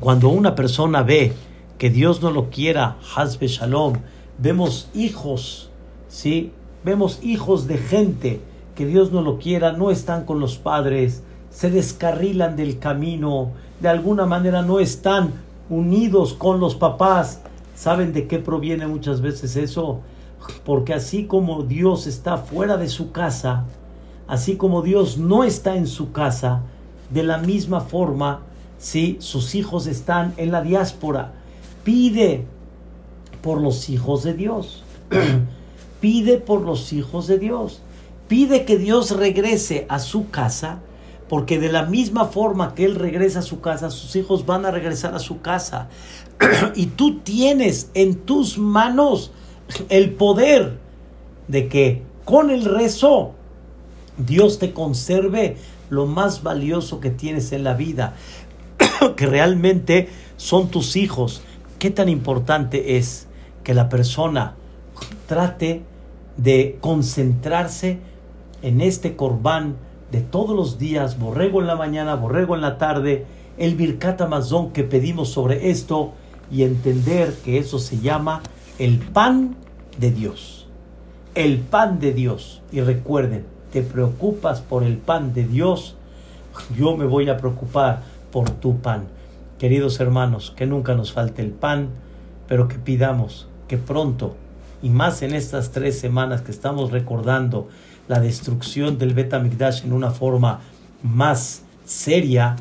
[0.01, 1.32] cuando una persona ve
[1.78, 3.95] que Dios no lo quiera, Hazbe Shalom,
[4.39, 5.70] vemos hijos,
[6.09, 6.53] ¿sí?
[6.84, 8.41] Vemos hijos de gente
[8.77, 13.89] que Dios no lo quiera, no están con los padres, se descarrilan del camino, de
[13.89, 15.33] alguna manera no están
[15.70, 17.41] unidos con los papás.
[17.74, 20.01] ¿Saben de qué proviene muchas veces eso?
[20.64, 23.64] Porque así como Dios está fuera de su casa,
[24.29, 26.61] así como Dios no está en su casa,
[27.11, 28.43] de la misma forma,
[28.79, 31.33] si sus hijos están en la diáspora,
[31.83, 32.45] pide
[33.41, 34.85] por los hijos de Dios.
[36.01, 37.81] pide por los hijos de Dios.
[38.29, 40.81] Pide que Dios regrese a su casa,
[41.29, 44.70] porque de la misma forma que Él regresa a su casa, sus hijos van a
[44.70, 45.89] regresar a su casa.
[46.74, 49.33] y tú tienes en tus manos
[49.89, 50.79] el poder
[51.49, 53.35] de que con el rezo
[54.18, 55.57] Dios te conserve
[55.91, 58.14] lo más valioso que tienes en la vida,
[59.16, 61.43] que realmente son tus hijos.
[61.79, 63.27] ¿Qué tan importante es
[63.62, 64.55] que la persona
[65.27, 65.83] trate
[66.37, 67.99] de concentrarse
[68.63, 69.77] en este corbán
[70.11, 73.27] de todos los días, borrego en la mañana, borrego en la tarde,
[73.59, 76.13] el Birkat Amazon que pedimos sobre esto
[76.51, 78.43] y entender que eso se llama
[78.79, 79.57] el pan
[79.99, 80.69] de Dios.
[81.35, 82.63] El pan de Dios.
[82.71, 85.97] Y recuerden, te preocupas por el pan de Dios,
[86.77, 89.09] yo me voy a preocupar por tu pan.
[89.59, 91.89] Queridos hermanos, que nunca nos falte el pan,
[92.47, 94.37] pero que pidamos que pronto,
[94.83, 97.69] y más en estas tres semanas que estamos recordando
[98.09, 100.61] la destrucción del Betamigdash en una forma
[101.03, 102.57] más seria,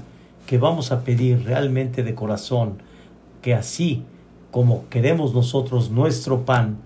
[0.46, 2.84] que vamos a pedir realmente de corazón
[3.42, 4.04] que así
[4.52, 6.78] como queremos nosotros nuestro pan,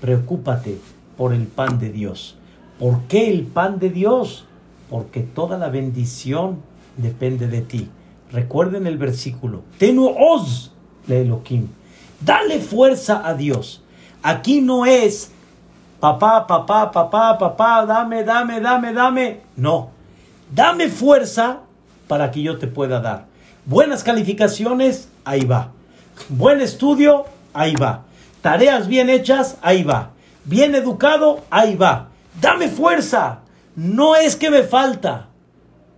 [0.00, 0.78] preocúpate
[1.16, 2.36] por el pan de Dios.
[2.78, 4.44] ¿Por qué el pan de Dios?
[4.90, 6.58] Porque toda la bendición
[6.96, 7.88] depende de ti.
[8.32, 9.62] Recuerden el versículo.
[9.78, 10.72] Tenu os
[11.06, 11.68] le Elohim.
[12.20, 13.82] Dale fuerza a Dios.
[14.22, 15.30] Aquí no es
[16.02, 19.40] papá, papá, papá, papá, dame, dame, dame, dame.
[19.54, 19.90] No.
[20.50, 21.60] Dame fuerza
[22.08, 23.26] para que yo te pueda dar.
[23.66, 25.70] Buenas calificaciones, ahí va.
[26.28, 28.02] Buen estudio, ahí va.
[28.40, 30.10] Tareas bien hechas, ahí va.
[30.44, 32.08] Bien educado, ahí va.
[32.40, 33.38] Dame fuerza.
[33.76, 35.28] No es que me falta,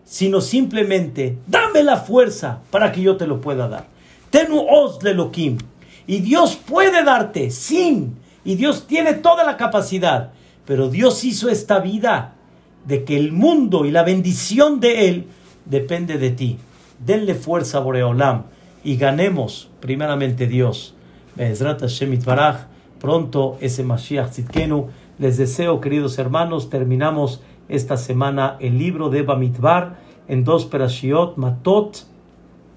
[0.05, 3.87] sino simplemente dame la fuerza para que yo te lo pueda dar.
[4.29, 4.99] Tenu os
[5.33, 5.57] Kim.
[6.07, 8.23] Y Dios puede darte sin.
[8.45, 10.33] Y Dios tiene toda la capacidad.
[10.67, 12.35] Pero Dios hizo esta vida
[12.87, 15.27] de que el mundo y la bendición de Él
[15.65, 16.59] depende de ti.
[17.05, 18.45] Denle fuerza a Boreolam
[18.83, 20.95] y ganemos primeramente Dios.
[23.01, 24.89] Pronto ese Mashiach Tzidkenu.
[25.19, 31.99] Les deseo, queridos hermanos, terminamos esta semana el libro de Bamidbar en dos perashiot, Matot,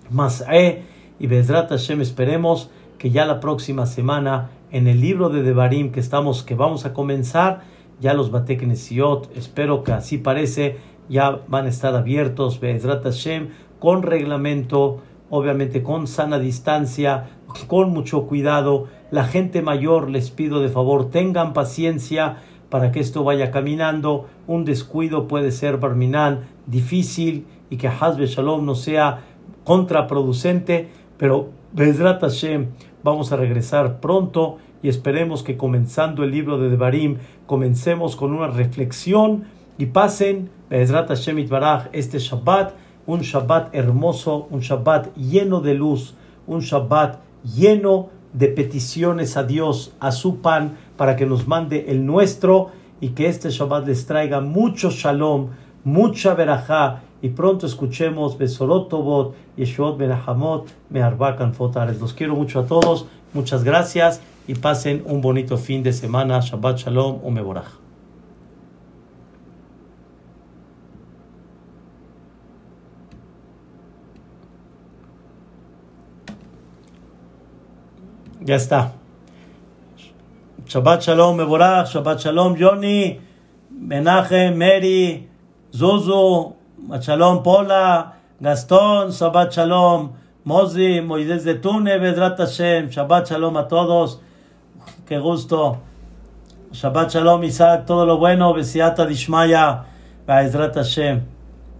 [0.09, 0.83] Mas'e
[1.19, 2.01] y Bezrat Hashem.
[2.01, 6.85] Esperemos que ya la próxima semana en el libro de Devarim que estamos, que vamos
[6.85, 7.61] a comenzar,
[7.99, 10.77] ya los Bateknesiot, espero que así parece,
[11.09, 13.49] ya van a estar abiertos, Bezrat Hashem,
[13.79, 17.29] con reglamento, obviamente con sana distancia,
[17.67, 18.87] con mucho cuidado.
[19.11, 22.37] La gente mayor les pido de favor, tengan paciencia
[22.69, 24.27] para que esto vaya caminando.
[24.47, 29.21] Un descuido puede ser barminal, difícil y que Hazbe Shalom no sea
[29.63, 32.67] contraproducente, pero Bezrat Hashem
[33.07, 38.47] vamos a regresar pronto y esperemos que comenzando el libro de Devarim comencemos con una
[38.47, 39.45] reflexión
[39.77, 42.73] y pasen Bezrat Hashem Itbaraj este Shabbat,
[43.05, 46.15] un Shabbat hermoso, un Shabbat lleno de luz,
[46.47, 52.05] un Shabbat lleno de peticiones a Dios, a su pan, para que nos mande el
[52.05, 55.51] nuestro y que este Shabbat les traiga mucho shalom,
[55.85, 61.99] mucha verajá y pronto escuchemos Besorot Tobot, Yeshuot Benahamot, Meharbakan Fotares.
[61.99, 66.39] Los quiero mucho a todos, muchas gracias y pasen un bonito fin de semana.
[66.39, 67.87] Shabbat Shalom, Umeborach.
[78.47, 78.93] Ya está.
[80.67, 83.19] Shabbat Shalom, Meborach, Shabbat Shalom, Johnny,
[83.73, 85.27] Menachem, Mary,
[85.73, 86.56] Zuzu,
[87.01, 90.13] Shalom, Pola, Gastón, Shabbat Shalom,
[90.45, 94.21] Mozi, Moisés de Tune, Bedrat Hashem, Shabbat Shalom a todos,
[95.05, 95.79] qué gusto.
[96.71, 99.83] Shabbat Shalom, Isaac, todo lo bueno, Besiata Dishmaya,
[100.25, 101.21] Bedrat Hashem.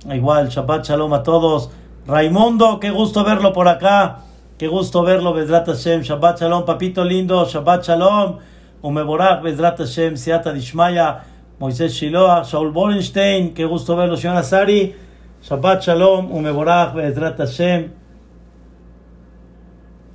[0.10, 1.70] Igual, Shabbat Shalom a todos.
[2.06, 4.24] Raimundo, qué gusto verlo por acá.
[4.58, 6.02] Qué gusto verlo, Bedrat Hashem.
[6.02, 7.46] Shabbat Shalom, papito lindo.
[7.46, 8.40] Shabbat Shalom.
[8.82, 11.24] Umeborach, Bedrat Hashem, Siata Dishmaya.
[11.60, 13.54] Moisés Shiloh, Shaul Borenstein.
[13.54, 14.94] Qué gusto verlo, señor Azari.
[15.42, 17.92] Shabbat Shalom, Umeborach, Bedrat Hashem.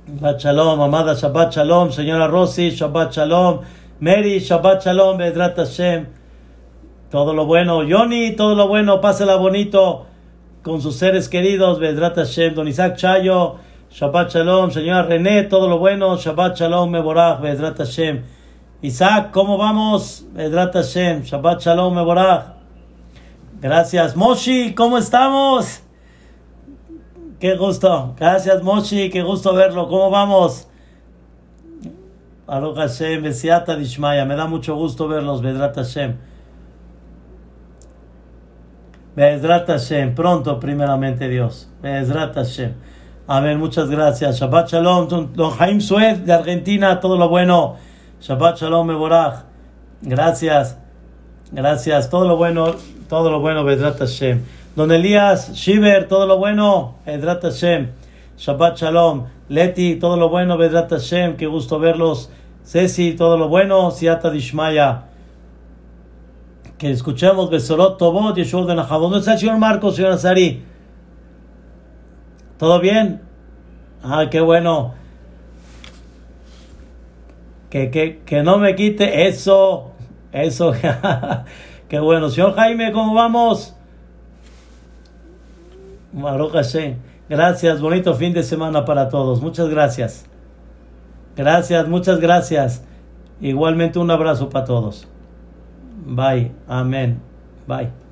[0.07, 3.59] Shabbat Shalom, amada Shabbat Shalom, señora Rossi, Shabbat Shalom.
[3.99, 6.07] Mary, Shabbat Shalom, Bedrat Hashem.
[7.11, 10.05] Todo lo bueno, Johnny, todo lo bueno, pásela bonito
[10.61, 13.57] con sus seres queridos, Bedrat Hashem, Don Isaac Chayo.
[13.91, 16.15] Shabbat Shalom, señora René, todo lo bueno.
[16.15, 18.23] Shabbat Shalom, Meborach, Bedrat Hashem.
[18.83, 20.25] Isaac, ¿cómo vamos?
[20.33, 22.47] Bedrat Hashem, Shabbat Shalom, Meborach.
[23.61, 24.13] Gracias.
[24.13, 25.81] Moshi, ¿cómo estamos?
[27.39, 28.13] Qué gusto.
[28.19, 29.87] Gracias, Moshi, qué gusto verlo.
[29.87, 30.67] ¿Cómo vamos?
[32.45, 34.25] Baruch Hashem, Besiata Dishmaya.
[34.25, 36.17] Me da mucho gusto verlos, Bedrat Hashem.
[39.15, 40.13] Bedrat Hashem.
[40.13, 41.69] Pronto, primeramente, Dios.
[41.81, 42.73] Bedrat Hashem.
[43.27, 44.39] Amén, muchas gracias.
[44.39, 47.77] Shabbat Shalom, don Jaime Suez de Argentina, todo lo bueno.
[48.23, 49.43] Shabbat Shalom, Meborach.
[50.01, 50.77] Gracias,
[51.51, 52.09] gracias.
[52.09, 52.73] Todo lo bueno,
[53.09, 54.41] todo lo bueno, Bedrat Hashem.
[54.77, 57.89] Don Elías Shiver, todo lo bueno, Bedrat Hashem.
[58.37, 59.25] Shabbat Shalom.
[59.49, 61.35] Leti, todo lo bueno, Bedrat Hashem.
[61.35, 62.29] Qué gusto verlos.
[62.63, 65.03] Ceci, todo lo bueno, Siata Dishmaya.
[66.77, 69.01] Que escuchemos Besorot Tobot, Yeshua de Nahabot.
[69.01, 70.63] ¿Dónde está el señor Marcos, señor Azari?
[72.57, 73.21] ¿Todo bien?
[74.01, 75.02] Ah, qué bueno.
[77.73, 79.93] Que, que, que no me quite eso.
[80.31, 80.73] Eso.
[81.89, 82.29] qué bueno.
[82.29, 83.75] Señor Jaime, ¿cómo vamos?
[86.13, 86.61] Maroja
[87.27, 87.81] Gracias.
[87.81, 89.41] Bonito fin de semana para todos.
[89.41, 90.27] Muchas gracias.
[91.35, 92.85] Gracias, muchas gracias.
[93.41, 95.07] Igualmente un abrazo para todos.
[96.05, 96.51] Bye.
[96.67, 97.19] Amén.
[97.65, 98.02] Bye.